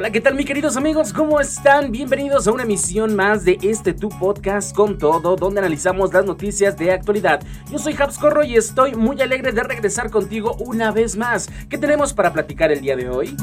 Hola, 0.00 0.12
¿qué 0.12 0.22
tal 0.22 0.34
mis 0.34 0.46
queridos 0.46 0.78
amigos? 0.78 1.12
¿Cómo 1.12 1.40
están? 1.40 1.92
Bienvenidos 1.92 2.48
a 2.48 2.52
una 2.52 2.62
emisión 2.62 3.14
más 3.14 3.44
de 3.44 3.58
este 3.60 3.92
Tu 3.92 4.08
Podcast 4.08 4.74
con 4.74 4.96
todo, 4.96 5.36
donde 5.36 5.60
analizamos 5.60 6.14
las 6.14 6.24
noticias 6.24 6.74
de 6.78 6.90
actualidad. 6.90 7.42
Yo 7.70 7.78
soy 7.78 7.94
Habs 7.98 8.16
Corro 8.16 8.42
y 8.42 8.56
estoy 8.56 8.94
muy 8.94 9.20
alegre 9.20 9.52
de 9.52 9.62
regresar 9.62 10.10
contigo 10.10 10.56
una 10.58 10.90
vez 10.90 11.18
más. 11.18 11.50
¿Qué 11.68 11.76
tenemos 11.76 12.14
para 12.14 12.32
platicar 12.32 12.72
el 12.72 12.80
día 12.80 12.96
de 12.96 13.10
hoy? 13.10 13.36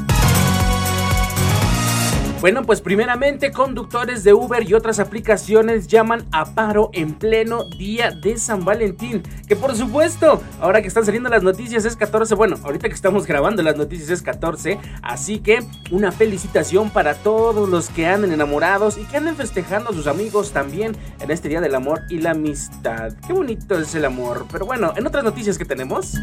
Bueno, 2.40 2.62
pues 2.62 2.80
primeramente 2.80 3.50
conductores 3.50 4.22
de 4.22 4.32
Uber 4.32 4.62
y 4.62 4.72
otras 4.74 5.00
aplicaciones 5.00 5.88
llaman 5.88 6.24
a 6.30 6.54
paro 6.54 6.88
en 6.92 7.14
pleno 7.14 7.64
día 7.64 8.12
de 8.12 8.38
San 8.38 8.64
Valentín. 8.64 9.24
Que 9.48 9.56
por 9.56 9.74
supuesto, 9.74 10.40
ahora 10.60 10.80
que 10.80 10.86
están 10.86 11.04
saliendo 11.04 11.28
las 11.28 11.42
noticias 11.42 11.84
es 11.84 11.96
14, 11.96 12.36
bueno, 12.36 12.56
ahorita 12.62 12.88
que 12.88 12.94
estamos 12.94 13.26
grabando 13.26 13.60
las 13.64 13.76
noticias 13.76 14.10
es 14.10 14.22
14, 14.22 14.78
así 15.02 15.40
que 15.40 15.64
una 15.90 16.12
felicitación 16.12 16.90
para 16.90 17.14
todos 17.14 17.68
los 17.68 17.88
que 17.88 18.06
anden 18.06 18.32
enamorados 18.32 18.98
y 18.98 19.04
que 19.04 19.16
anden 19.16 19.34
festejando 19.34 19.90
a 19.90 19.92
sus 19.92 20.06
amigos 20.06 20.52
también 20.52 20.96
en 21.18 21.32
este 21.32 21.48
Día 21.48 21.60
del 21.60 21.74
Amor 21.74 22.02
y 22.08 22.18
la 22.18 22.30
Amistad. 22.30 23.14
Qué 23.26 23.32
bonito 23.32 23.76
es 23.76 23.96
el 23.96 24.04
amor. 24.04 24.46
Pero 24.52 24.64
bueno, 24.64 24.92
en 24.96 25.04
otras 25.08 25.24
noticias 25.24 25.58
que 25.58 25.64
tenemos... 25.64 26.14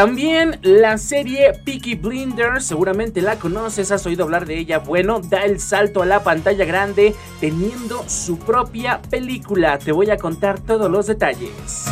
También 0.00 0.58
la 0.62 0.96
serie 0.96 1.52
Peaky 1.62 1.96
Blinders, 1.96 2.64
seguramente 2.64 3.20
la 3.20 3.36
conoces, 3.36 3.92
has 3.92 4.06
oído 4.06 4.24
hablar 4.24 4.46
de 4.46 4.56
ella. 4.56 4.78
Bueno, 4.78 5.20
da 5.20 5.42
el 5.42 5.60
salto 5.60 6.00
a 6.00 6.06
la 6.06 6.22
pantalla 6.22 6.64
grande 6.64 7.14
teniendo 7.38 8.02
su 8.08 8.38
propia 8.38 9.02
película. 9.10 9.78
Te 9.78 9.92
voy 9.92 10.08
a 10.08 10.16
contar 10.16 10.58
todos 10.58 10.90
los 10.90 11.06
detalles. 11.06 11.84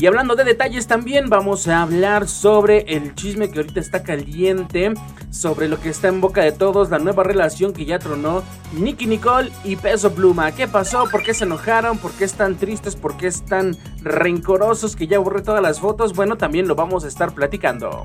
Y 0.00 0.06
hablando 0.06 0.34
de 0.34 0.44
detalles 0.44 0.86
también 0.86 1.28
vamos 1.28 1.68
a 1.68 1.82
hablar 1.82 2.26
sobre 2.26 2.86
el 2.88 3.14
chisme 3.14 3.50
que 3.50 3.58
ahorita 3.58 3.80
está 3.80 4.02
caliente, 4.02 4.94
sobre 5.28 5.68
lo 5.68 5.78
que 5.78 5.90
está 5.90 6.08
en 6.08 6.22
boca 6.22 6.40
de 6.40 6.52
todos, 6.52 6.88
la 6.88 6.98
nueva 6.98 7.22
relación 7.22 7.74
que 7.74 7.84
ya 7.84 7.98
tronó 7.98 8.42
Nicky 8.72 9.06
Nicole 9.06 9.52
y 9.62 9.76
Peso 9.76 10.14
Pluma. 10.14 10.52
¿Qué 10.52 10.66
pasó? 10.66 11.04
¿Por 11.10 11.22
qué 11.22 11.34
se 11.34 11.44
enojaron? 11.44 11.98
¿Por 11.98 12.12
qué 12.12 12.24
están 12.24 12.56
tristes? 12.56 12.96
¿Por 12.96 13.18
qué 13.18 13.26
están 13.26 13.76
rencorosos 14.00 14.96
que 14.96 15.06
ya 15.06 15.18
borré 15.18 15.42
todas 15.42 15.60
las 15.60 15.80
fotos? 15.80 16.14
Bueno, 16.14 16.38
también 16.38 16.66
lo 16.66 16.74
vamos 16.74 17.04
a 17.04 17.08
estar 17.08 17.34
platicando. 17.34 18.04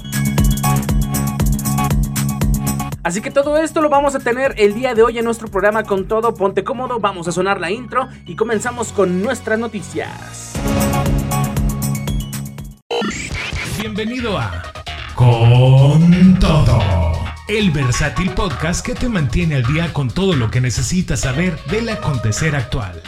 Así 3.03 3.21
que 3.21 3.31
todo 3.31 3.55
esto 3.55 3.81
lo 3.81 3.87
vamos 3.87 4.15
a 4.15 4.19
tener 4.19 4.53
el 4.57 4.73
día 4.73 4.95
de 4.95 5.03
hoy 5.03 5.17
en 5.17 5.23
nuestro 5.23 5.47
programa 5.47 5.83
con 5.83 6.09
todo. 6.09 6.33
Ponte 6.33 6.65
cómodo, 6.65 6.99
vamos 6.99 7.29
a 7.29 7.31
sonar 7.31 7.61
la 7.61 7.71
intro 7.71 8.09
y 8.25 8.35
comenzamos 8.35 8.91
con 8.91 9.21
nuestras 9.21 9.57
noticias. 9.57 10.55
Bienvenido 13.85 14.39
a 14.39 14.63
Con 15.13 16.39
Todo, 16.39 16.79
el 17.47 17.69
versátil 17.69 18.31
podcast 18.31 18.83
que 18.83 18.95
te 18.95 19.07
mantiene 19.07 19.57
al 19.57 19.63
día 19.63 19.93
con 19.93 20.09
todo 20.09 20.33
lo 20.33 20.49
que 20.49 20.59
necesitas 20.59 21.19
saber 21.19 21.63
del 21.65 21.89
acontecer 21.89 22.55
actual. 22.55 23.03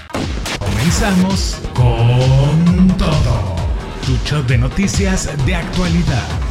Comenzamos 0.59 1.59
con 1.73 2.95
todo, 2.95 3.55
tu 4.05 4.15
show 4.23 4.43
de 4.43 4.59
noticias 4.59 5.35
de 5.47 5.55
actualidad. 5.55 6.46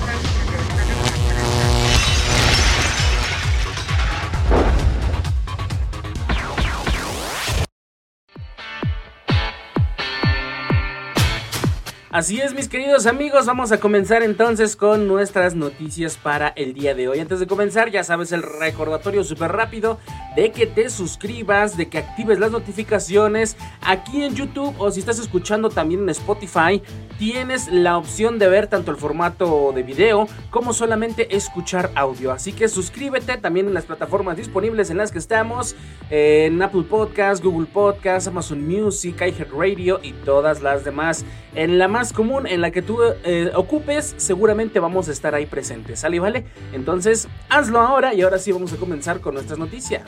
Así 12.16 12.40
es, 12.40 12.54
mis 12.54 12.66
queridos 12.66 13.04
amigos, 13.04 13.44
vamos 13.44 13.72
a 13.72 13.78
comenzar 13.78 14.22
entonces 14.22 14.74
con 14.74 15.06
nuestras 15.06 15.54
noticias 15.54 16.16
para 16.16 16.48
el 16.48 16.72
día 16.72 16.94
de 16.94 17.08
hoy. 17.08 17.20
Antes 17.20 17.40
de 17.40 17.46
comenzar, 17.46 17.90
ya 17.90 18.02
sabes 18.04 18.32
el 18.32 18.42
recordatorio 18.42 19.22
súper 19.22 19.52
rápido 19.52 19.98
de 20.34 20.50
que 20.50 20.66
te 20.66 20.88
suscribas, 20.88 21.76
de 21.76 21.90
que 21.90 21.98
actives 21.98 22.38
las 22.38 22.52
notificaciones 22.52 23.58
aquí 23.82 24.22
en 24.22 24.34
YouTube 24.34 24.74
o 24.78 24.90
si 24.90 25.00
estás 25.00 25.18
escuchando 25.18 25.68
también 25.68 26.04
en 26.04 26.08
Spotify, 26.08 26.82
tienes 27.18 27.68
la 27.68 27.98
opción 27.98 28.38
de 28.38 28.48
ver 28.48 28.66
tanto 28.66 28.90
el 28.90 28.96
formato 28.96 29.72
de 29.74 29.82
video 29.82 30.26
como 30.48 30.72
solamente 30.72 31.36
escuchar 31.36 31.90
audio. 31.94 32.32
Así 32.32 32.54
que 32.54 32.68
suscríbete 32.68 33.36
también 33.36 33.68
en 33.68 33.74
las 33.74 33.84
plataformas 33.84 34.38
disponibles 34.38 34.88
en 34.88 34.96
las 34.96 35.12
que 35.12 35.18
estamos, 35.18 35.76
en 36.08 36.62
Apple 36.62 36.84
Podcast, 36.84 37.44
Google 37.44 37.66
Podcast, 37.66 38.26
Amazon 38.26 38.66
Music, 38.66 39.20
iHeartRadio 39.20 40.00
y 40.02 40.12
todas 40.12 40.62
las 40.62 40.82
demás. 40.82 41.26
En 41.54 41.78
la 41.78 41.88
más 41.88 42.05
común 42.12 42.46
en 42.46 42.60
la 42.60 42.70
que 42.70 42.82
tú 42.82 42.98
eh, 43.24 43.50
ocupes, 43.54 44.14
seguramente 44.16 44.80
vamos 44.80 45.08
a 45.08 45.12
estar 45.12 45.34
ahí 45.34 45.46
presentes. 45.46 46.00
¿Sale, 46.00 46.20
vale? 46.20 46.44
Entonces, 46.72 47.28
hazlo 47.48 47.80
ahora 47.80 48.14
y 48.14 48.22
ahora 48.22 48.38
sí 48.38 48.52
vamos 48.52 48.72
a 48.72 48.76
comenzar 48.76 49.20
con 49.20 49.34
nuestras 49.34 49.58
noticias. 49.58 50.04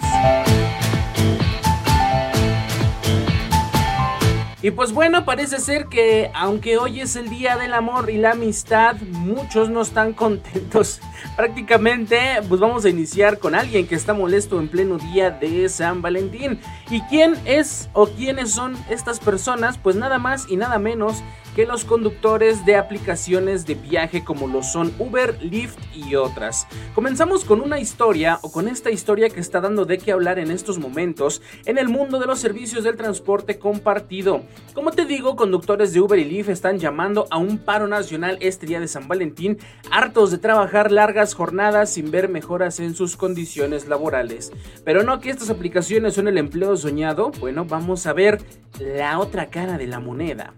Y 4.69 4.71
pues 4.71 4.93
bueno, 4.93 5.25
parece 5.25 5.61
ser 5.61 5.87
que 5.87 6.31
aunque 6.34 6.77
hoy 6.77 7.01
es 7.01 7.17
el 7.17 7.31
día 7.31 7.56
del 7.56 7.73
amor 7.73 8.11
y 8.11 8.19
la 8.19 8.33
amistad, 8.33 8.97
muchos 9.01 9.71
no 9.71 9.81
están 9.81 10.12
contentos. 10.12 11.01
Prácticamente, 11.37 12.19
pues 12.51 12.61
vamos 12.61 12.84
a 12.84 12.91
iniciar 12.91 13.39
con 13.39 13.55
alguien 13.55 13.87
que 13.87 13.95
está 13.95 14.12
molesto 14.12 14.61
en 14.61 14.69
pleno 14.69 14.99
día 14.99 15.31
de 15.31 15.71
San 15.71 16.03
Valentín. 16.03 16.61
¿Y 16.91 17.01
quién 17.05 17.34
es 17.47 17.89
o 17.95 18.09
quiénes 18.09 18.51
son 18.51 18.77
estas 18.91 19.21
personas? 19.21 19.79
Pues 19.79 19.97
nada 19.97 20.19
más 20.19 20.51
y 20.51 20.59
nada 20.59 20.79
menos 20.79 21.23
que 21.59 21.67
los 21.67 21.85
conductores 21.85 22.65
de 22.65 22.77
aplicaciones 22.77 23.67
de 23.67 23.75
viaje 23.75 24.23
como 24.23 24.47
lo 24.47 24.62
son 24.62 24.95
Uber, 24.99 25.43
Lyft 25.43 25.79
y 25.93 26.15
otras. 26.15 26.69
Comenzamos 26.95 27.45
con 27.45 27.61
una 27.61 27.81
historia 27.81 28.39
o 28.43 28.53
con 28.53 28.69
esta 28.69 28.93
historia 28.93 29.29
que 29.29 29.41
está 29.41 29.61
dando 29.61 29.85
de 29.85 29.99
qué 29.99 30.12
hablar 30.12 30.39
en 30.39 30.53
estos 30.53 30.79
momentos 30.79 31.43
en 31.65 31.79
el 31.79 31.89
mundo 31.89 32.21
de 32.21 32.27
los 32.27 32.39
servicios 32.39 32.85
del 32.85 32.97
transporte 32.97 33.59
compartido. 33.59 34.45
Como 34.74 34.92
te 34.92 35.04
digo, 35.04 35.34
conductores 35.34 35.92
de 35.92 36.00
Uber 36.00 36.19
y 36.19 36.24
Lyft 36.24 36.50
están 36.50 36.78
llamando 36.78 37.26
a 37.30 37.38
un 37.38 37.58
paro 37.58 37.88
nacional 37.88 38.38
este 38.41 38.66
día 38.66 38.80
de 38.80 38.88
San 38.88 39.08
Valentín, 39.08 39.58
hartos 39.91 40.30
de 40.30 40.38
trabajar 40.38 40.92
largas 40.92 41.34
jornadas 41.34 41.92
sin 41.92 42.10
ver 42.10 42.28
mejoras 42.28 42.78
en 42.80 42.94
sus 42.94 43.16
condiciones 43.16 43.88
laborales. 43.88 44.52
Pero 44.84 45.02
no 45.02 45.20
que 45.20 45.30
estas 45.30 45.50
aplicaciones 45.50 46.14
son 46.14 46.28
el 46.28 46.38
empleo 46.38 46.76
soñado, 46.76 47.32
bueno, 47.41 47.64
vamos 47.64 48.06
a 48.06 48.12
ver 48.12 48.41
la 48.78 49.19
otra 49.19 49.46
cara 49.46 49.78
de 49.78 49.86
la 49.86 49.98
moneda. 49.98 50.54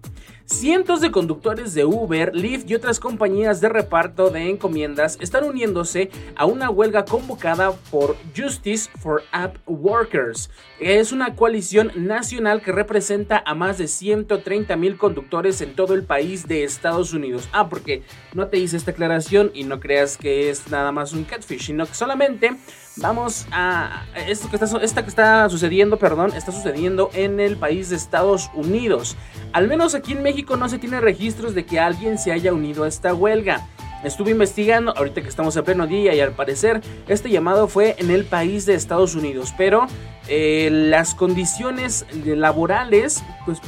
Cientos 0.51 1.01
de 1.01 1.13
conductores 1.13 1.75
de 1.75 1.85
Uber, 1.85 2.35
Lyft 2.35 2.69
y 2.69 2.75
otras 2.75 2.99
compañías 2.99 3.61
de 3.61 3.69
reparto 3.69 4.31
de 4.31 4.51
encomiendas 4.51 5.17
están 5.21 5.45
uniéndose 5.45 6.11
a 6.35 6.45
una 6.45 6.69
huelga 6.69 7.05
convocada 7.05 7.73
por 7.91 8.17
Justice 8.37 8.91
for 8.99 9.23
App 9.31 9.57
Workers. 9.67 10.51
Es 10.81 11.13
una 11.13 11.37
coalición 11.37 11.93
nacional 11.95 12.63
que 12.63 12.73
representa 12.73 13.41
a 13.47 13.55
más 13.55 13.79
de 13.79 13.87
130 13.87 14.77
mil 14.77 14.99
conductores 14.99 15.61
en 15.61 15.77
todo 15.77 15.95
el 15.95 16.03
país 16.03 16.49
de 16.49 16.65
Estados 16.65 17.13
Unidos. 17.13 17.49
Ah, 17.53 17.69
porque 17.69 18.03
no 18.35 18.49
te 18.49 18.59
hice 18.59 18.77
esta 18.77 18.91
aclaración 18.91 19.53
y 19.55 19.63
no 19.63 19.79
creas 19.79 20.17
que 20.17 20.51
es 20.51 20.69
nada 20.69 20.91
más 20.91 21.13
un 21.13 21.25
catfish, 21.25 21.67
sino 21.67 21.87
que 21.87 21.95
solamente 21.95 22.57
vamos 23.01 23.47
a 23.51 24.05
esto 24.29 24.49
que 24.49 24.57
está, 24.57 24.79
esta 24.79 25.03
que 25.03 25.09
está 25.09 25.49
sucediendo, 25.49 25.99
perdón, 25.99 26.33
está 26.37 26.53
sucediendo 26.53 27.11
en 27.15 27.41
el 27.41 27.57
país 27.57 27.91
de 27.91 27.97
Estados 27.97 28.51
Unidos. 28.55 29.17
Al 29.53 29.69
menos 29.69 29.95
aquí 29.95 30.13
en 30.13 30.23
México 30.23 30.57
no 30.57 30.69
se 30.69 30.79
tiene 30.79 31.01
registros 31.01 31.55
de 31.55 31.65
que 31.65 31.81
alguien 31.81 32.19
se 32.19 32.33
haya 32.33 32.53
unido 32.53 32.85
a 32.85 32.89
esta 32.89 33.15
huelga. 33.15 33.67
Estuve 34.05 34.31
investigando, 34.31 34.97
ahorita 34.97 35.21
que 35.21 35.29
estamos 35.29 35.55
en 35.57 35.65
pleno 35.65 35.87
día 35.87 36.15
y 36.15 36.21
al 36.21 36.33
parecer 36.33 36.81
este 37.07 37.29
llamado 37.29 37.69
fue 37.69 37.97
en 37.99 38.11
el 38.11 38.25
país 38.25 38.65
de 38.65 38.75
Estados 38.75 39.15
Unidos, 39.15 39.53
pero 39.59 39.87
eh, 40.27 40.71
las 40.71 41.15
condiciones 41.15 42.07
laborales 42.25 43.23
pues 43.45 43.61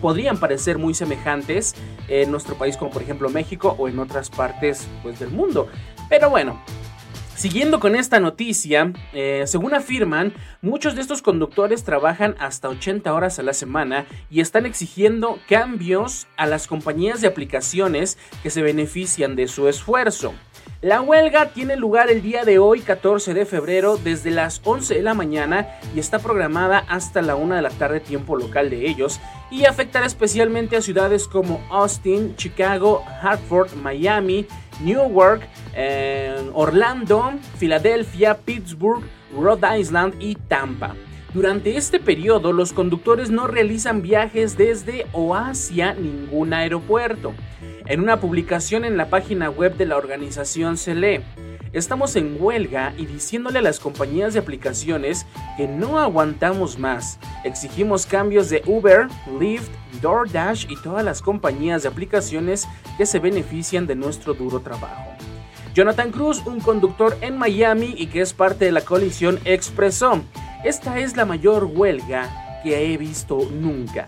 podrían 0.00 0.38
parecer 0.38 0.78
muy 0.78 0.92
semejantes 0.92 1.76
en 2.08 2.32
nuestro 2.32 2.56
país 2.56 2.76
como 2.76 2.90
por 2.90 3.02
ejemplo 3.02 3.28
México 3.28 3.76
o 3.78 3.86
en 3.88 4.00
otras 4.00 4.28
partes 4.28 4.88
pues, 5.04 5.20
del 5.20 5.30
mundo. 5.30 5.68
Pero 6.08 6.30
bueno, 6.30 6.60
Siguiendo 7.36 7.80
con 7.80 7.96
esta 7.96 8.20
noticia, 8.20 8.92
eh, 9.12 9.42
según 9.46 9.74
afirman, 9.74 10.32
muchos 10.62 10.94
de 10.94 11.02
estos 11.02 11.20
conductores 11.20 11.82
trabajan 11.82 12.36
hasta 12.38 12.68
80 12.68 13.12
horas 13.12 13.40
a 13.40 13.42
la 13.42 13.52
semana 13.52 14.06
y 14.30 14.40
están 14.40 14.66
exigiendo 14.66 15.40
cambios 15.48 16.28
a 16.36 16.46
las 16.46 16.68
compañías 16.68 17.20
de 17.20 17.26
aplicaciones 17.26 18.18
que 18.42 18.50
se 18.50 18.62
benefician 18.62 19.34
de 19.34 19.48
su 19.48 19.68
esfuerzo. 19.68 20.32
La 20.84 21.00
huelga 21.00 21.48
tiene 21.48 21.76
lugar 21.76 22.10
el 22.10 22.20
día 22.20 22.44
de 22.44 22.58
hoy, 22.58 22.80
14 22.80 23.32
de 23.32 23.46
febrero, 23.46 23.96
desde 23.96 24.30
las 24.30 24.60
11 24.64 24.96
de 24.96 25.00
la 25.00 25.14
mañana 25.14 25.66
y 25.94 25.98
está 25.98 26.18
programada 26.18 26.84
hasta 26.90 27.22
la 27.22 27.36
1 27.36 27.54
de 27.54 27.62
la 27.62 27.70
tarde 27.70 28.00
tiempo 28.00 28.36
local 28.36 28.68
de 28.68 28.86
ellos 28.86 29.18
y 29.50 29.64
afectará 29.64 30.04
especialmente 30.04 30.76
a 30.76 30.82
ciudades 30.82 31.26
como 31.26 31.66
Austin, 31.70 32.36
Chicago, 32.36 33.02
Hartford, 33.22 33.72
Miami, 33.76 34.46
Newark, 34.82 35.48
Orlando, 36.52 37.32
Filadelfia, 37.56 38.36
Pittsburgh, 38.36 39.04
Rhode 39.34 39.80
Island 39.80 40.16
y 40.20 40.34
Tampa. 40.34 40.94
Durante 41.34 41.76
este 41.76 41.98
periodo, 41.98 42.52
los 42.52 42.72
conductores 42.72 43.28
no 43.28 43.48
realizan 43.48 44.02
viajes 44.02 44.56
desde 44.56 45.04
o 45.12 45.34
hacia 45.34 45.92
ningún 45.92 46.54
aeropuerto. 46.54 47.34
En 47.86 47.98
una 47.98 48.20
publicación 48.20 48.84
en 48.84 48.96
la 48.96 49.10
página 49.10 49.50
web 49.50 49.76
de 49.76 49.84
la 49.84 49.96
organización 49.96 50.76
se 50.76 50.94
lee, 50.94 51.22
estamos 51.72 52.14
en 52.14 52.36
huelga 52.38 52.94
y 52.96 53.06
diciéndole 53.06 53.58
a 53.58 53.62
las 53.62 53.80
compañías 53.80 54.32
de 54.32 54.38
aplicaciones 54.38 55.26
que 55.56 55.66
no 55.66 55.98
aguantamos 55.98 56.78
más. 56.78 57.18
Exigimos 57.42 58.06
cambios 58.06 58.48
de 58.48 58.62
Uber, 58.64 59.08
Lyft, 59.40 59.72
DoorDash 60.00 60.70
y 60.70 60.80
todas 60.82 61.04
las 61.04 61.20
compañías 61.20 61.82
de 61.82 61.88
aplicaciones 61.88 62.68
que 62.96 63.06
se 63.06 63.18
benefician 63.18 63.88
de 63.88 63.96
nuestro 63.96 64.34
duro 64.34 64.60
trabajo. 64.60 65.10
Jonathan 65.74 66.12
Cruz, 66.12 66.46
un 66.46 66.60
conductor 66.60 67.18
en 67.20 67.36
Miami 67.36 67.96
y 67.98 68.06
que 68.06 68.20
es 68.20 68.32
parte 68.32 68.64
de 68.64 68.70
la 68.70 68.82
coalición, 68.82 69.40
expresó, 69.44 70.22
esta 70.64 71.00
es 71.00 71.16
la 71.16 71.24
mayor 71.24 71.64
huelga 71.64 72.60
que 72.62 72.94
he 72.94 72.96
visto 72.96 73.48
nunca. 73.50 74.06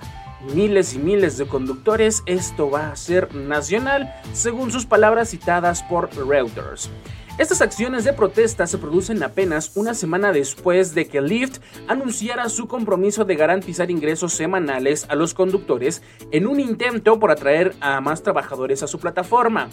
Miles 0.55 0.95
y 0.95 0.99
miles 1.01 1.39
de 1.39 1.47
conductores, 1.49 2.23
esto 2.27 2.71
va 2.71 2.93
a 2.93 2.97
ser 2.97 3.35
nacional, 3.35 4.15
según 4.33 4.71
sus 4.71 4.87
palabras 4.87 5.31
citadas 5.31 5.83
por 5.83 6.09
Reuters. 6.15 6.89
Estas 7.37 7.61
acciones 7.61 8.05
de 8.05 8.13
protesta 8.13 8.69
se 8.69 8.79
producen 8.79 9.21
apenas 9.25 9.77
una 9.77 9.95
semana 9.95 10.33
después 10.33 10.95
de 10.95 11.09
que 11.09 11.21
Lyft 11.21 11.59
anunciara 11.89 12.49
su 12.49 12.69
compromiso 12.69 13.25
de 13.25 13.35
garantizar 13.35 13.91
ingresos 13.91 14.35
semanales 14.35 15.05
a 15.09 15.17
los 15.17 15.35
conductores 15.35 16.01
en 16.31 16.47
un 16.47 16.61
intento 16.61 17.19
por 17.19 17.33
atraer 17.33 17.75
a 17.81 18.01
más 18.01 18.23
trabajadores 18.23 18.85
a 18.85 18.87
su 18.87 19.01
plataforma. 19.01 19.69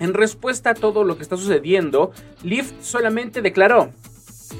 En 0.00 0.14
respuesta 0.14 0.70
a 0.70 0.74
todo 0.74 1.04
lo 1.04 1.16
que 1.16 1.22
está 1.22 1.36
sucediendo, 1.36 2.12
Lyft 2.42 2.80
solamente 2.80 3.42
declaró, 3.42 3.90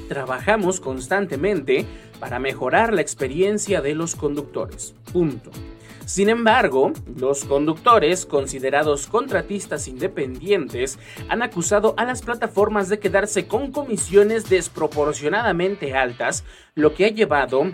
trabajamos 0.07 0.79
constantemente 0.79 1.85
para 2.19 2.37
mejorar 2.37 2.93
la 2.93 3.01
experiencia 3.01 3.81
de 3.81 3.95
los 3.95 4.15
conductores. 4.15 4.93
Punto. 5.11 5.49
Sin 6.05 6.29
embargo, 6.29 6.93
los 7.17 7.45
conductores, 7.45 8.27
considerados 8.27 9.07
contratistas 9.07 9.87
independientes, 9.87 10.99
han 11.27 11.41
acusado 11.41 11.95
a 11.97 12.05
las 12.05 12.21
plataformas 12.21 12.89
de 12.89 12.99
quedarse 12.99 13.47
con 13.47 13.71
comisiones 13.71 14.47
desproporcionadamente 14.47 15.95
altas, 15.95 16.43
lo 16.75 16.93
que 16.93 17.05
ha 17.05 17.09
llevado 17.09 17.71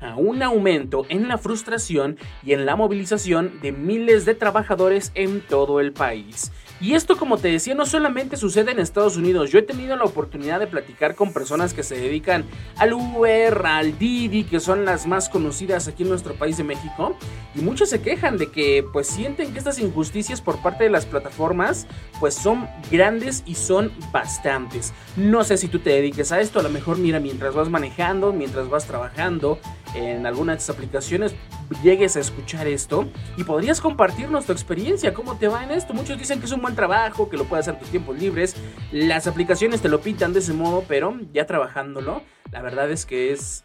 a 0.00 0.16
un 0.16 0.42
aumento 0.42 1.06
en 1.08 1.28
la 1.28 1.38
frustración 1.38 2.18
y 2.44 2.52
en 2.52 2.66
la 2.66 2.76
movilización 2.76 3.60
de 3.62 3.72
miles 3.72 4.24
de 4.24 4.34
trabajadores 4.34 5.10
en 5.14 5.40
todo 5.40 5.80
el 5.80 5.92
país. 5.92 6.52
Y 6.80 6.94
esto, 6.94 7.16
como 7.16 7.38
te 7.38 7.48
decía, 7.48 7.74
no 7.74 7.86
solamente 7.86 8.36
sucede 8.36 8.70
en 8.70 8.78
Estados 8.78 9.16
Unidos. 9.16 9.50
Yo 9.50 9.58
he 9.58 9.62
tenido 9.62 9.96
la 9.96 10.04
oportunidad 10.04 10.60
de 10.60 10.68
platicar 10.68 11.16
con 11.16 11.32
personas 11.32 11.74
que 11.74 11.82
se 11.82 11.96
dedican 11.96 12.44
al 12.76 12.92
Uber, 12.92 13.66
al 13.66 13.98
Didi, 13.98 14.44
que 14.44 14.60
son 14.60 14.84
las 14.84 15.06
más 15.06 15.28
conocidas 15.28 15.88
aquí 15.88 16.04
en 16.04 16.10
nuestro 16.10 16.34
país 16.34 16.56
de 16.56 16.62
México. 16.62 17.16
Y 17.56 17.62
muchos 17.62 17.90
se 17.90 18.00
quejan 18.00 18.38
de 18.38 18.52
que 18.52 18.84
pues 18.92 19.08
sienten 19.08 19.52
que 19.52 19.58
estas 19.58 19.80
injusticias 19.80 20.40
por 20.40 20.62
parte 20.62 20.84
de 20.84 20.90
las 20.90 21.04
plataformas 21.04 21.88
pues 22.20 22.34
son 22.34 22.68
grandes 22.92 23.42
y 23.44 23.56
son 23.56 23.90
bastantes. 24.12 24.92
No 25.16 25.42
sé 25.42 25.56
si 25.56 25.66
tú 25.66 25.80
te 25.80 25.90
dediques 25.90 26.30
a 26.30 26.40
esto, 26.40 26.60
a 26.60 26.62
lo 26.62 26.70
mejor 26.70 26.98
mira 26.98 27.18
mientras 27.18 27.54
vas 27.54 27.68
manejando, 27.68 28.32
mientras 28.32 28.68
vas 28.68 28.86
trabajando 28.86 29.58
en 29.94 30.26
alguna 30.26 30.52
de 30.52 30.58
estas 30.58 30.76
aplicaciones, 30.76 31.34
llegues 31.82 32.16
a 32.16 32.20
escuchar 32.20 32.66
esto 32.66 33.08
y 33.36 33.44
podrías 33.44 33.80
compartirnos 33.80 34.46
tu 34.46 34.52
experiencia, 34.52 35.14
cómo 35.14 35.36
te 35.36 35.48
va 35.48 35.64
en 35.64 35.70
esto. 35.70 35.94
Muchos 35.94 36.18
dicen 36.18 36.40
que 36.40 36.46
es 36.46 36.52
un 36.52 36.62
buen 36.62 36.74
trabajo, 36.74 37.28
que 37.28 37.36
lo 37.36 37.44
puedes 37.44 37.68
hacer 37.68 37.78
tus 37.78 37.88
tiempos 37.90 38.18
libres. 38.18 38.56
Las 38.92 39.26
aplicaciones 39.26 39.80
te 39.80 39.88
lo 39.88 40.00
pintan 40.00 40.32
de 40.32 40.40
ese 40.40 40.52
modo, 40.52 40.84
pero 40.86 41.16
ya 41.32 41.46
trabajándolo, 41.46 42.22
la 42.50 42.62
verdad 42.62 42.90
es 42.90 43.04
que 43.04 43.32
es, 43.32 43.64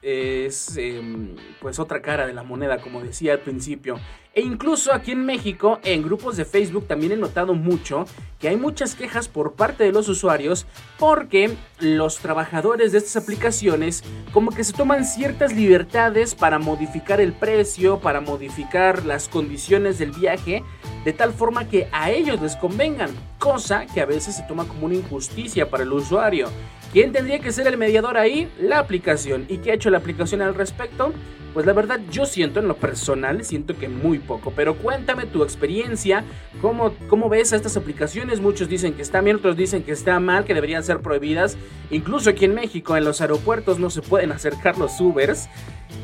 em, 0.76 1.36
pues 1.62 1.80
otra 1.80 2.02
cara 2.02 2.28
de 2.28 2.34
la 2.34 2.44
moneda, 2.44 2.80
como 2.82 3.02
decía 3.02 3.34
al 3.34 3.40
principio. 3.40 4.00
E 4.36 4.42
incluso 4.42 4.92
aquí 4.92 5.12
en 5.12 5.26
México, 5.26 5.80
en 5.84 6.02
grupos 6.02 6.38
de 6.38 6.46
Facebook 6.46 6.88
también 6.88 7.12
he 7.12 7.18
notado 7.18 7.54
mucho 7.54 8.06
que 8.40 8.50
hay 8.50 8.58
muchas 8.58 8.96
quejas 8.96 9.28
por 9.28 9.54
parte 9.54 9.84
de 9.84 9.92
los 9.92 10.10
usuarios 10.10 10.66
porque 10.98 11.56
los 11.80 12.18
trabajadores 12.18 12.92
de 12.92 12.98
estas 12.98 13.24
aplicaciones 13.24 14.04
como 14.34 14.50
que 14.50 14.64
se 14.64 14.74
toman 14.74 15.06
ciertas 15.06 15.54
libertades 15.54 16.34
para 16.34 16.58
modificar 16.58 17.22
el 17.22 17.32
precio, 17.32 18.00
para 18.00 18.22
modificar 18.22 19.06
las 19.06 19.30
condiciones 19.30 20.00
del 20.00 20.12
viaje, 20.12 20.64
de 21.06 21.14
tal 21.14 21.32
forma 21.32 21.70
que 21.70 21.88
a 21.92 22.10
ellos 22.10 22.42
les 22.42 22.56
convengan, 22.56 23.12
cosa 23.38 23.86
que 23.86 24.02
a 24.02 24.06
veces 24.06 24.36
se 24.36 24.44
toma 24.44 24.68
como 24.68 24.88
una 24.88 24.96
injusticia 24.96 25.70
para 25.70 25.84
el 25.84 25.94
usuario. 25.94 26.50
¿Quién 26.94 27.12
tendría 27.12 27.40
que 27.40 27.52
ser 27.52 27.66
el 27.66 27.76
mediador 27.76 28.18
ahí? 28.18 28.48
La 28.60 28.78
aplicación. 28.78 29.48
¿Y 29.50 29.58
qué 29.58 29.72
ha 29.72 29.74
hecho 29.74 29.90
la 29.90 29.98
aplicación 29.98 30.44
al 30.44 30.54
respecto? 30.54 31.12
Pues 31.52 31.66
la 31.66 31.74
verdad 31.74 32.00
yo 32.12 32.28
siento 32.28 32.60
en 32.60 32.68
lo 32.68 32.76
personal, 32.76 33.44
siento 33.44 33.76
que 33.76 33.90
muy 33.90 34.20
poco, 34.20 34.54
pero 34.56 34.76
cuéntame 34.76 35.26
tu 35.26 35.42
experiencia, 35.42 36.24
cómo, 36.62 36.94
cómo 37.10 37.30
ves 37.30 37.52
a 37.52 37.56
estas 37.56 37.78
aplicaciones, 37.78 38.42
muchos 38.42 38.70
dicen 38.70 38.94
que 38.94 39.02
están 39.02 39.26
bien, 39.26 39.38
otros 39.38 39.58
dicen 39.58 39.82
que 39.82 39.92
está 39.92 40.20
mal, 40.20 40.46
que 40.46 40.54
deberían 40.54 40.84
ser 40.84 41.00
prohibidas, 41.00 41.58
incluso 41.90 42.30
aquí 42.30 42.46
en 42.46 42.54
México 42.54 42.96
en 42.96 43.06
los 43.06 43.22
aeropuertos 43.22 43.80
no 43.80 43.90
se 43.90 44.02
pueden 44.02 44.32
acercar 44.32 44.78
los 44.78 45.00
Ubers 45.00 45.48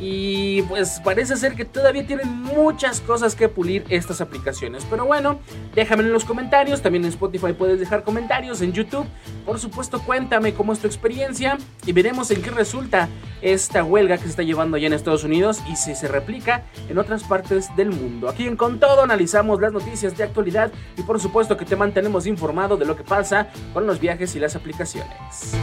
y 0.02 0.62
pues 0.64 1.02
parece 1.04 1.36
ser 1.38 1.56
que 1.56 1.66
todavía 1.66 2.06
tienen 2.06 2.30
muchas 2.30 3.02
cosas 3.02 3.36
que 3.36 3.50
pulir 3.50 3.86
estas 3.90 4.22
aplicaciones, 4.22 4.86
pero 4.90 5.06
bueno, 5.06 5.40
déjame 5.76 6.04
en 6.04 6.14
los 6.14 6.26
comentarios, 6.26 6.82
también 6.82 7.04
en 7.04 7.10
Spotify 7.10 7.54
puedes 7.54 7.80
dejar 7.80 8.04
comentarios, 8.04 8.62
en 8.62 8.74
YouTube, 8.74 9.06
por 9.46 9.60
supuesto 9.60 10.02
cuéntame 10.02 10.54
cómo 10.54 10.74
es 10.74 10.80
tu 10.80 10.88
experiencia 10.88 11.58
y 11.86 11.92
veremos 11.92 12.32
en 12.32 12.42
qué 12.42 12.52
resulta 12.52 13.10
esta 13.42 13.84
huelga 13.84 14.18
que 14.18 14.24
se 14.24 14.30
está 14.30 14.44
llevando 14.44 14.78
allá 14.78 14.88
en 14.88 14.94
Estados 14.94 15.24
Unidos 15.24 15.62
y 15.72 15.76
si 15.76 15.96
se 15.96 16.08
replica 16.08 16.64
en 16.90 16.98
otras 16.98 17.24
partes 17.24 17.74
del 17.76 17.92
mundo. 17.92 18.30
Aquí 18.30 18.46
en 18.46 18.56
Con 18.56 18.80
Todo 18.80 19.04
analizamos 19.04 19.62
las 19.62 19.72
noticias 19.72 20.18
de 20.18 20.24
actualidad 20.24 20.72
y 20.98 21.04
por 21.04 21.20
supuesto 21.20 21.58
que 21.58 21.66
te 21.66 21.76
mantenemos 21.76 22.26
informado 22.26 22.78
de 22.78 22.86
lo 22.86 22.96
que 22.96 23.04
pasa 23.04 23.48
con 23.74 23.88
los 23.88 24.00
viajes 24.00 24.36
y 24.36 24.40
las 24.40 24.56
aplicaciones. 24.56 25.56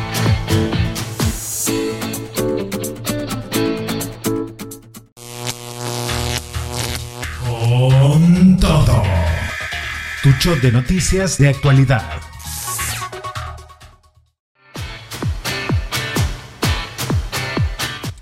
De 10.44 10.70
noticias 10.70 11.38
de 11.38 11.48
actualidad. 11.48 12.25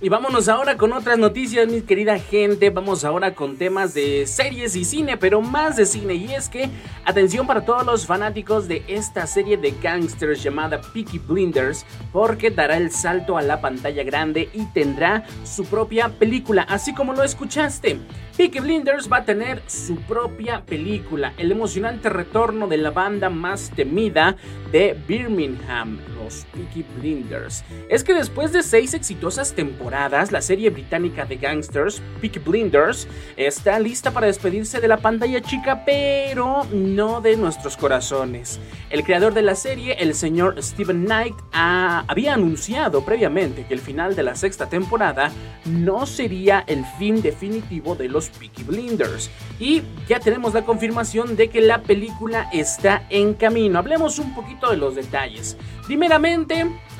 Y 0.04 0.10
vámonos 0.10 0.48
ahora 0.48 0.76
con 0.76 0.92
otras 0.92 1.16
noticias, 1.16 1.66
mi 1.66 1.80
querida 1.80 2.18
gente. 2.18 2.68
Vamos 2.68 3.06
ahora 3.06 3.34
con 3.34 3.56
temas 3.56 3.94
de 3.94 4.26
series 4.26 4.76
y 4.76 4.84
cine, 4.84 5.16
pero 5.16 5.40
más 5.40 5.76
de 5.76 5.86
cine. 5.86 6.12
Y 6.12 6.34
es 6.34 6.50
que, 6.50 6.68
atención 7.06 7.46
para 7.46 7.64
todos 7.64 7.86
los 7.86 8.04
fanáticos 8.04 8.68
de 8.68 8.84
esta 8.86 9.26
serie 9.26 9.56
de 9.56 9.70
gangsters 9.70 10.42
llamada 10.42 10.82
Peaky 10.92 11.20
Blinders, 11.20 11.86
porque 12.12 12.50
dará 12.50 12.76
el 12.76 12.90
salto 12.90 13.38
a 13.38 13.42
la 13.42 13.62
pantalla 13.62 14.02
grande 14.02 14.50
y 14.52 14.66
tendrá 14.74 15.24
su 15.42 15.64
propia 15.64 16.10
película, 16.10 16.66
así 16.68 16.92
como 16.92 17.14
lo 17.14 17.22
escuchaste. 17.22 17.98
Peaky 18.36 18.60
Blinders 18.60 19.10
va 19.10 19.18
a 19.18 19.24
tener 19.24 19.62
su 19.66 19.96
propia 20.02 20.66
película, 20.66 21.32
el 21.38 21.50
emocionante 21.50 22.10
retorno 22.10 22.66
de 22.66 22.76
la 22.76 22.90
banda 22.90 23.30
más 23.30 23.70
temida 23.74 24.36
de 24.70 24.98
Birmingham, 25.08 25.98
los 26.24 26.46
Peaky 26.52 26.84
Blinders. 26.96 27.64
Es 27.88 28.02
que 28.02 28.14
después 28.14 28.52
de 28.52 28.62
seis 28.62 28.94
exitosas 28.94 29.52
temporadas, 29.52 30.32
la 30.32 30.40
serie 30.40 30.70
británica 30.70 31.24
de 31.24 31.36
gangsters, 31.36 32.02
Peaky 32.20 32.38
Blinders, 32.40 33.06
está 33.36 33.78
lista 33.78 34.10
para 34.10 34.26
despedirse 34.26 34.80
de 34.80 34.88
la 34.88 34.96
pantalla 34.96 35.40
chica, 35.42 35.84
pero 35.84 36.64
no 36.72 37.20
de 37.20 37.36
nuestros 37.36 37.76
corazones. 37.76 38.58
El 38.90 39.04
creador 39.04 39.34
de 39.34 39.42
la 39.42 39.54
serie, 39.54 39.96
el 39.98 40.14
señor 40.14 40.62
Steven 40.62 41.04
Knight, 41.04 41.34
había 41.52 42.34
anunciado 42.34 43.04
previamente 43.04 43.66
que 43.66 43.74
el 43.74 43.80
final 43.80 44.16
de 44.16 44.22
la 44.22 44.34
sexta 44.34 44.68
temporada 44.68 45.30
no 45.66 46.06
sería 46.06 46.64
el 46.66 46.84
fin 46.98 47.20
definitivo 47.20 47.94
de 47.94 48.08
los 48.08 48.30
Peaky 48.30 48.64
Blinders. 48.64 49.30
Y 49.60 49.82
ya 50.08 50.20
tenemos 50.20 50.54
la 50.54 50.64
confirmación 50.64 51.36
de 51.36 51.48
que 51.48 51.60
la 51.60 51.82
película 51.82 52.48
está 52.52 53.06
en 53.10 53.34
camino. 53.34 53.78
Hablemos 53.78 54.18
un 54.18 54.34
poquito 54.34 54.70
de 54.70 54.76
los 54.76 54.94
detalles. 54.94 55.56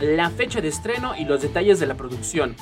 La 0.00 0.28
fecha 0.28 0.61
de 0.61 0.66
estreno 0.66 1.14
y 1.16 1.25
los 1.25 1.40
detalles 1.40 1.78
de 1.78 1.87
la 1.87 1.94
producción. 1.94 2.56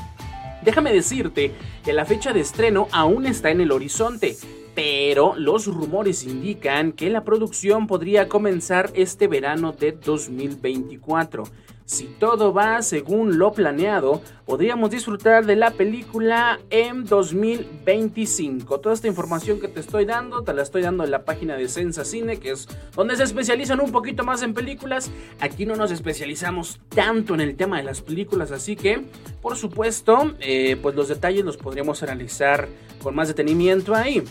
Déjame 0.63 0.93
decirte 0.93 1.51
que 1.83 1.95
la 1.95 2.05
fecha 2.05 2.35
de 2.35 2.41
estreno 2.41 2.89
aún 2.93 3.25
está 3.25 3.51
en 3.51 3.63
el 3.63 3.73
horizonte, 3.73 4.37
pero 4.75 5.35
los 5.35 5.67
rumores 5.67 6.25
indican 6.25 6.93
que 6.93 7.09
la 7.09 7.25
producción 7.25 7.87
podría 7.87 8.29
comenzar 8.29 8.91
este 8.93 9.29
verano 9.29 9.73
de 9.73 9.93
2024. 9.93 11.45
Si 11.85 12.07
todo 12.07 12.53
va 12.53 12.83
según 12.83 13.39
lo 13.39 13.53
planeado, 13.53 14.23
podríamos 14.47 14.91
disfrutar 14.91 15.47
de 15.47 15.57
la 15.57 15.71
película 15.71 16.61
en 16.71 17.05
2025. 17.05 18.81
Toda 18.81 18.95
esta 18.95 19.09
información 19.09 19.61
que 19.61 19.69
te 19.69 19.81
estoy 19.81 20.05
dando, 20.05 20.43
te 20.43 20.55
la 20.55 20.63
estoy 20.63 20.83
dando 20.83 21.05
en 21.05 21.11
la 21.11 21.25
página 21.25 21.57
de 21.57 21.69
Sensa 21.69 22.05
Cine, 22.05 22.39
que 22.39 22.51
es 22.51 22.69
donde 22.95 23.17
se 23.17 23.25
especializan 23.25 23.81
un 23.81 23.93
poquito 23.93 24.25
más 24.25 24.43
en 24.43 24.55
películas. 24.55 25.11
Aquí 25.41 25.67
no 25.67 25.77
nos 25.77 25.91
especializamos 25.91 26.81
tanto 26.89 27.35
en 27.35 27.41
el 27.41 27.57
tema 27.57 27.79
de 27.79 27.85
las 27.85 28.01
películas, 28.01 28.53
así 28.53 28.77
que, 28.77 29.05
por 29.41 29.57
supuesto, 29.57 30.33
eh, 30.41 30.77
pues 30.81 30.95
los 30.95 31.09
detalles 31.09 31.45
los 31.45 31.57
podríamos 31.57 32.03
analizar 32.03 32.69
con 33.03 33.15
más 33.15 33.29
detenimiento 33.29 33.95
ahí. 33.95 34.23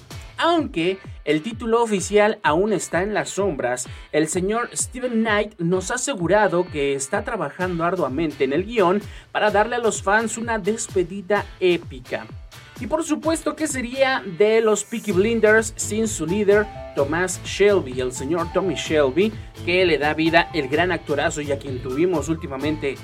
Aunque 0.44 0.98
el 1.24 1.44
título 1.44 1.84
oficial 1.84 2.40
aún 2.42 2.74
está 2.74 3.04
en 3.04 3.14
las 3.14 3.30
sombras, 3.30 3.88
el 4.12 4.28
señor 4.28 4.72
Steven 4.74 5.22
Knight 5.22 5.54
nos 5.60 5.92
ha 5.92 5.96
asegurado 5.96 6.66
que 6.66 6.96
está 6.96 7.24
trabajando 7.24 7.84
arduamente 7.84 8.44
en 8.44 8.54
el 8.54 8.66
guion 8.66 9.04
para 9.32 9.52
darle 9.52 9.76
a 9.76 9.80
los 9.80 10.02
fans 10.02 10.40
una 10.40 10.58
despedida 10.58 11.46
épica. 11.60 12.26
Y 12.80 12.88
por 12.88 13.04
supuesto 13.04 13.56
que 13.56 13.68
sería 13.68 14.24
de 14.40 14.62
los 14.62 14.84
Peaky 14.84 15.12
Blinders 15.12 15.74
sin 15.76 16.08
su 16.08 16.26
líder 16.26 16.66
Thomas 16.96 17.40
Shelby, 17.46 18.02
el 18.02 18.12
señor 18.12 18.52
Tommy 18.52 18.74
Shelby, 18.74 19.32
que 19.64 19.86
le 19.86 20.00
da 20.00 20.16
vida 20.16 20.50
el 20.56 20.68
gran 20.68 20.92
actorazo 20.92 21.42
y 21.42 21.52
a 21.52 21.60
quien 21.60 21.84
tuvimos 21.84 22.30
últimamente 22.30 22.96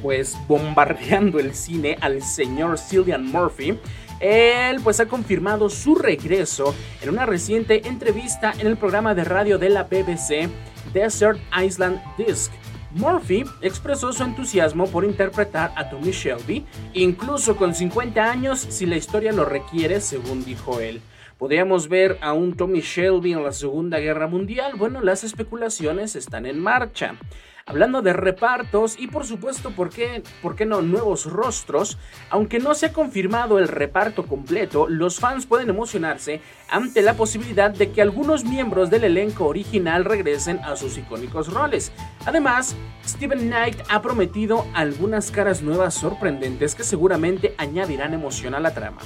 pues 0.00 0.34
bombardeando 0.48 1.38
el 1.38 1.54
cine 1.54 1.98
al 2.00 2.22
señor 2.22 2.78
Cillian 2.78 3.26
Murphy. 3.26 3.78
Él 4.20 4.80
pues 4.82 5.00
ha 5.00 5.06
confirmado 5.06 5.68
su 5.68 5.94
regreso 5.94 6.74
en 7.02 7.10
una 7.10 7.26
reciente 7.26 7.86
entrevista 7.88 8.54
en 8.58 8.66
el 8.66 8.76
programa 8.76 9.14
de 9.14 9.24
radio 9.24 9.58
de 9.58 9.70
la 9.70 9.84
BBC 9.84 10.48
Desert 10.92 11.38
Island 11.62 12.00
Disc. 12.16 12.50
Murphy 12.92 13.44
expresó 13.60 14.12
su 14.12 14.22
entusiasmo 14.22 14.86
por 14.86 15.04
interpretar 15.04 15.72
a 15.76 15.90
Tommy 15.90 16.12
Shelby, 16.12 16.64
incluso 16.94 17.56
con 17.56 17.74
50 17.74 18.24
años 18.24 18.58
si 18.58 18.86
la 18.86 18.96
historia 18.96 19.32
lo 19.32 19.44
requiere, 19.44 20.00
según 20.00 20.44
dijo 20.44 20.80
él. 20.80 21.02
¿Podríamos 21.36 21.90
ver 21.90 22.16
a 22.22 22.32
un 22.32 22.56
Tommy 22.56 22.80
Shelby 22.80 23.34
en 23.34 23.44
la 23.44 23.52
Segunda 23.52 23.98
Guerra 23.98 24.26
Mundial? 24.26 24.72
Bueno, 24.76 25.02
las 25.02 25.22
especulaciones 25.22 26.16
están 26.16 26.46
en 26.46 26.58
marcha. 26.58 27.16
Hablando 27.68 28.00
de 28.00 28.12
repartos 28.12 28.94
y 28.96 29.08
por 29.08 29.26
supuesto, 29.26 29.72
¿por 29.72 29.90
qué, 29.90 30.22
¿por 30.40 30.54
qué 30.54 30.64
no 30.64 30.82
nuevos 30.82 31.26
rostros? 31.26 31.98
Aunque 32.30 32.60
no 32.60 32.76
se 32.76 32.86
ha 32.86 32.92
confirmado 32.92 33.58
el 33.58 33.66
reparto 33.66 34.24
completo, 34.24 34.86
los 34.88 35.18
fans 35.18 35.46
pueden 35.46 35.68
emocionarse 35.68 36.40
ante 36.68 37.02
la 37.02 37.14
posibilidad 37.14 37.70
de 37.70 37.90
que 37.90 38.02
algunos 38.02 38.44
miembros 38.44 38.90
del 38.90 39.04
elenco 39.04 39.46
original 39.46 40.04
regresen 40.04 40.58
a 40.60 40.76
sus 40.76 40.98
icónicos 40.98 41.52
roles. 41.52 41.92
Además, 42.24 42.74
Steven 43.06 43.48
Knight 43.48 43.78
ha 43.88 44.02
prometido 44.02 44.66
algunas 44.74 45.30
caras 45.30 45.62
nuevas 45.62 45.94
sorprendentes 45.94 46.74
que 46.74 46.84
seguramente 46.84 47.54
añadirán 47.58 48.14
emoción 48.14 48.54
a 48.54 48.60
la 48.60 48.74
trama. 48.74 48.98